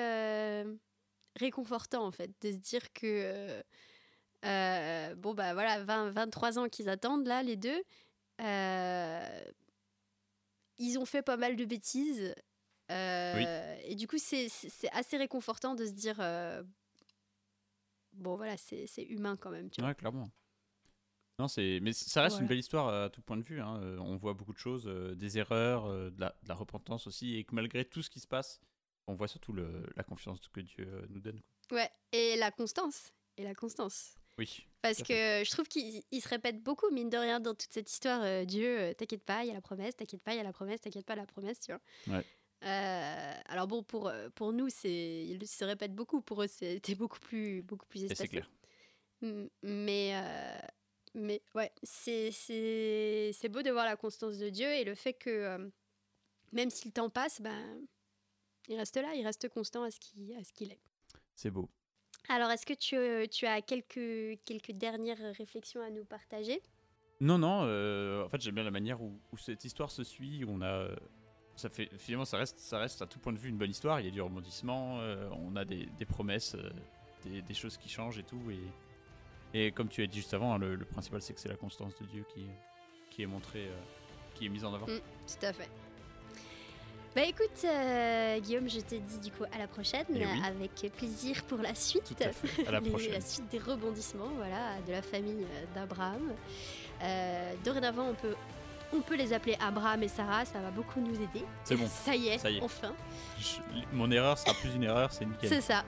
réconfortant 1.36 2.04
en 2.06 2.12
fait 2.12 2.30
de 2.42 2.52
se 2.52 2.58
dire 2.58 2.92
que 2.92 3.62
euh, 4.44 5.14
bon 5.14 5.34
bah 5.34 5.54
voilà 5.54 5.82
20, 5.84 6.10
23 6.10 6.58
ans 6.58 6.68
qu'ils 6.68 6.88
attendent 6.88 7.26
là 7.26 7.42
les 7.42 7.56
deux 7.56 7.82
euh, 8.40 9.44
ils 10.78 10.98
ont 10.98 11.04
fait 11.04 11.22
pas 11.22 11.36
mal 11.36 11.56
de 11.56 11.64
bêtises 11.64 12.34
euh, 12.90 13.76
et 13.84 13.94
du 13.94 14.06
coup 14.08 14.18
c'est 14.18 14.48
assez 14.92 15.16
réconfortant 15.16 15.74
de 15.74 15.86
se 15.86 15.92
dire 15.92 16.16
bon 18.12 18.36
voilà 18.36 18.56
c'est 18.56 18.86
humain 19.08 19.36
quand 19.36 19.50
même 19.50 19.70
tu 19.70 19.80
vois 19.80 19.90
Ouais, 19.90 19.94
clairement. 19.94 20.30
Non, 21.38 21.48
c'est, 21.48 21.80
mais 21.80 21.92
ça 21.94 22.22
reste 22.22 22.34
Voilà. 22.34 22.42
une 22.42 22.48
belle 22.48 22.58
histoire 22.58 22.88
à 23.04 23.08
tout 23.10 23.22
point 23.22 23.36
de 23.38 23.42
vue. 23.42 23.60
hein. 23.60 23.80
On 24.00 24.16
voit 24.16 24.34
beaucoup 24.34 24.52
de 24.52 24.58
choses, 24.58 24.84
des 25.16 25.38
erreurs, 25.38 25.88
de, 25.88 26.20
la, 26.20 26.36
de 26.42 26.48
la 26.48 26.54
repentance 26.54 27.06
aussi, 27.06 27.36
et 27.36 27.44
que 27.44 27.54
malgré 27.54 27.84
tout 27.86 28.02
ce 28.02 28.10
qui 28.10 28.20
se 28.20 28.26
passe, 28.28 28.60
on 29.06 29.14
voit 29.14 29.28
surtout 29.28 29.52
le, 29.52 29.86
la 29.96 30.04
confiance 30.04 30.46
que 30.48 30.60
Dieu 30.60 31.06
nous 31.08 31.20
donne. 31.20 31.40
quoi. 31.68 31.78
ouais 31.78 31.90
et 32.12 32.36
la 32.36 32.50
constance 32.50 33.12
et 33.38 33.44
la 33.44 33.54
constance 33.54 34.14
Oui. 34.38 34.66
Parce 34.80 35.02
que 35.02 35.44
je 35.44 35.50
trouve 35.50 35.68
qu'il 35.68 36.02
il 36.10 36.20
se 36.20 36.28
répète 36.28 36.60
beaucoup, 36.62 36.90
mine 36.90 37.08
de 37.08 37.16
rien, 37.16 37.38
dans 37.38 37.54
toute 37.54 37.72
cette 37.72 37.90
histoire. 37.90 38.22
euh, 38.22 38.44
Dieu, 38.44 38.80
euh, 38.80 38.94
t'inquiète 38.94 39.22
pas, 39.22 39.44
il 39.44 39.48
y 39.48 39.50
a 39.50 39.54
la 39.54 39.60
promesse, 39.60 39.94
t'inquiète 39.94 40.22
pas, 40.22 40.34
il 40.34 40.38
y 40.38 40.40
a 40.40 40.42
la 40.42 40.52
promesse, 40.52 40.80
t'inquiète 40.80 41.06
pas, 41.06 41.14
la 41.14 41.26
promesse, 41.26 41.60
tu 41.60 41.72
vois. 41.72 42.16
Ouais. 42.16 42.24
Euh, 42.64 43.34
alors 43.46 43.66
bon, 43.66 43.82
pour, 43.82 44.12
pour 44.34 44.52
nous, 44.52 44.68
c'est, 44.68 45.24
il 45.26 45.46
se 45.46 45.64
répète 45.64 45.94
beaucoup. 45.94 46.20
Pour 46.20 46.42
eux, 46.42 46.46
c'était 46.48 46.94
beaucoup 46.94 47.20
plus, 47.20 47.62
beaucoup 47.62 47.86
plus 47.86 48.00
c'est 48.00 48.12
espacé. 48.12 48.28
clair. 48.28 48.50
Mais, 49.62 50.20
mais 51.14 51.42
ouais, 51.54 51.70
c'est, 51.82 52.30
beau 53.50 53.62
de 53.62 53.70
voir 53.70 53.84
la 53.84 53.96
constance 53.96 54.38
de 54.38 54.48
Dieu 54.48 54.68
et 54.72 54.84
le 54.84 54.94
fait 54.94 55.12
que 55.12 55.70
même 56.52 56.70
si 56.70 56.86
le 56.86 56.92
temps 56.92 57.10
passe, 57.10 57.40
ben, 57.40 57.86
il 58.68 58.76
reste 58.76 58.96
là, 58.96 59.14
il 59.14 59.24
reste 59.24 59.48
constant 59.48 59.82
à 59.82 59.90
ce 59.90 59.98
qu'il, 59.98 60.32
à 60.34 60.44
ce 60.44 60.52
qu'il 60.52 60.72
est. 60.72 60.80
C'est 61.34 61.50
beau. 61.50 61.68
Alors, 62.28 62.50
est-ce 62.50 62.64
que 62.66 62.74
tu, 62.74 62.96
euh, 62.96 63.26
tu 63.26 63.46
as 63.46 63.60
quelques, 63.62 64.38
quelques 64.44 64.72
dernières 64.72 65.18
réflexions 65.36 65.82
à 65.82 65.90
nous 65.90 66.04
partager? 66.04 66.62
Non, 67.20 67.38
non, 67.38 67.62
euh, 67.64 68.24
en 68.24 68.28
fait, 68.28 68.40
j'aime 68.40 68.54
bien 68.54 68.64
la 68.64 68.70
manière 68.70 69.00
où, 69.02 69.18
où 69.32 69.36
cette 69.36 69.64
histoire 69.64 69.90
se 69.90 70.04
suit. 70.04 70.44
Où 70.44 70.50
on 70.50 70.60
a. 70.60 70.66
euh, 70.66 70.96
Ça 71.56 71.68
fait, 71.68 71.88
finalement, 71.98 72.24
ça 72.24 72.38
reste, 72.38 72.58
ça 72.58 72.78
reste 72.78 73.02
à 73.02 73.06
tout 73.06 73.18
point 73.18 73.32
de 73.32 73.38
vue 73.38 73.48
une 73.48 73.58
bonne 73.58 73.70
histoire. 73.70 74.00
Il 74.00 74.06
y 74.06 74.08
a 74.08 74.12
du 74.12 74.20
rebondissement, 74.20 75.00
euh, 75.00 75.28
on 75.32 75.54
a 75.56 75.64
des, 75.64 75.86
des 75.98 76.06
promesses, 76.06 76.54
euh, 76.54 76.70
des, 77.24 77.42
des 77.42 77.54
choses 77.54 77.76
qui 77.76 77.88
changent 77.88 78.18
et 78.18 78.24
tout. 78.24 78.40
Et, 78.50 79.66
et 79.66 79.70
comme 79.72 79.88
tu 79.88 80.02
as 80.02 80.06
dit 80.06 80.18
juste 80.18 80.32
avant, 80.34 80.54
hein, 80.54 80.58
le, 80.58 80.74
le 80.76 80.84
principal, 80.84 81.20
c'est 81.22 81.34
que 81.34 81.40
c'est 81.40 81.50
la 81.50 81.56
constance 81.56 81.94
de 82.00 82.06
Dieu 82.06 82.24
qui, 82.32 82.46
qui 83.10 83.22
est 83.22 83.26
montrée, 83.26 83.68
qui 84.34 84.46
est 84.46 84.48
mise 84.48 84.64
en 84.64 84.72
avant. 84.74 84.86
Mm. 84.86 85.00
Tout 85.26 85.46
à 85.46 85.52
fait. 85.52 85.68
Bah 87.14 87.22
écoute, 87.26 87.50
euh, 87.64 88.40
Guillaume, 88.40 88.70
je 88.70 88.80
te 88.80 88.94
dis 88.94 89.18
du 89.22 89.30
coup 89.30 89.44
à 89.54 89.58
la 89.58 89.66
prochaine, 89.66 90.06
Eh 90.14 90.24
oui. 90.24 90.42
avec 90.46 90.92
plaisir 90.96 91.42
pour 91.44 91.58
la 91.58 91.74
suite. 91.74 92.04
Tout 92.04 92.24
à 92.24 92.32
fait. 92.32 92.66
À 92.66 92.70
la 92.72 92.80
Les- 92.80 92.88
prochaine. 92.90 93.12
la 93.12 93.20
suite 93.20 93.48
des 93.50 93.58
rebondissements, 93.58 94.30
voilà, 94.36 94.76
de 94.86 94.92
la 94.92 95.02
famille 95.02 95.42
euh, 95.44 95.64
d'Abraham. 95.74 96.32
Euh, 97.02 97.52
dorénavant, 97.64 98.06
on 98.08 98.14
peut, 98.14 98.34
on 98.94 99.00
peut 99.02 99.16
les 99.16 99.34
appeler 99.34 99.58
Abraham 99.60 100.02
et 100.02 100.08
Sarah, 100.08 100.46
ça 100.46 100.58
va 100.60 100.70
beaucoup 100.70 101.00
nous 101.00 101.14
aider. 101.16 101.44
C'est 101.64 101.76
bon. 101.76 101.86
ça 101.86 102.16
y 102.16 102.28
est, 102.28 102.38
Ça 102.38 102.48
y 102.50 102.56
est. 102.56 102.62
enfin. 102.62 102.94
Je- 103.38 103.56
mon 103.92 104.10
erreur 104.10 104.38
sera 104.38 104.54
plus 104.54 104.74
une 104.74 104.84
erreur, 104.84 105.12
c'est 105.12 105.26
nickel. 105.26 105.50
C'est 105.50 105.60
ça. 105.60 105.84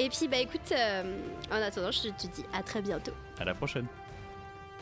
Et 0.00 0.08
puis, 0.08 0.26
bah 0.26 0.38
écoute, 0.38 0.72
euh, 0.72 1.16
en 1.52 1.62
attendant, 1.62 1.92
je 1.92 2.08
te 2.08 2.26
dis 2.26 2.44
à 2.52 2.64
très 2.64 2.82
bientôt. 2.82 3.12
À 3.38 3.44
la 3.44 3.54
prochaine. 3.54 3.86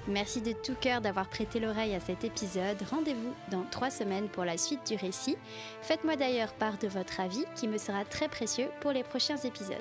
Merci 0.06 0.42
de 0.42 0.52
tout 0.52 0.74
cœur 0.78 1.00
d'avoir 1.00 1.28
prêté 1.28 1.60
l'oreille 1.60 1.94
à 1.94 2.00
cet 2.00 2.24
épisode. 2.24 2.76
Rendez-vous 2.90 3.32
dans 3.50 3.64
trois 3.70 3.90
semaines 3.90 4.28
pour 4.28 4.44
la 4.44 4.58
suite 4.58 4.86
du 4.86 4.96
récit. 4.96 5.38
Faites-moi 5.80 6.16
d'ailleurs 6.16 6.52
part 6.52 6.76
de 6.76 6.88
votre 6.88 7.20
avis 7.20 7.44
qui 7.54 7.68
me 7.68 7.78
sera 7.78 8.04
très 8.04 8.28
précieux 8.28 8.68
pour 8.80 8.92
les 8.92 9.02
prochains 9.02 9.38
épisodes. 9.38 9.76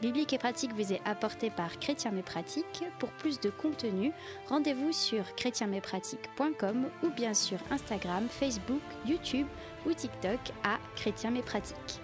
Biblique 0.00 0.32
et 0.32 0.38
pratique 0.38 0.72
vous 0.72 0.92
est 0.92 1.02
apporté 1.04 1.50
par 1.50 1.78
Chrétien 1.80 2.12
mais 2.12 2.22
pratique. 2.22 2.84
Pour 3.00 3.10
plus 3.10 3.40
de 3.40 3.50
contenu, 3.50 4.12
rendez-vous 4.48 4.92
sur 4.92 5.34
chrétienmespratique.com 5.34 6.86
ou 7.02 7.10
bien 7.10 7.34
sur 7.34 7.58
Instagram, 7.72 8.28
Facebook, 8.30 8.80
YouTube 9.04 9.48
ou 9.84 9.92
TikTok 9.92 10.38
à 10.62 10.78
Chrétien 10.94 11.32
mais 11.32 11.42
pratique. 11.42 12.00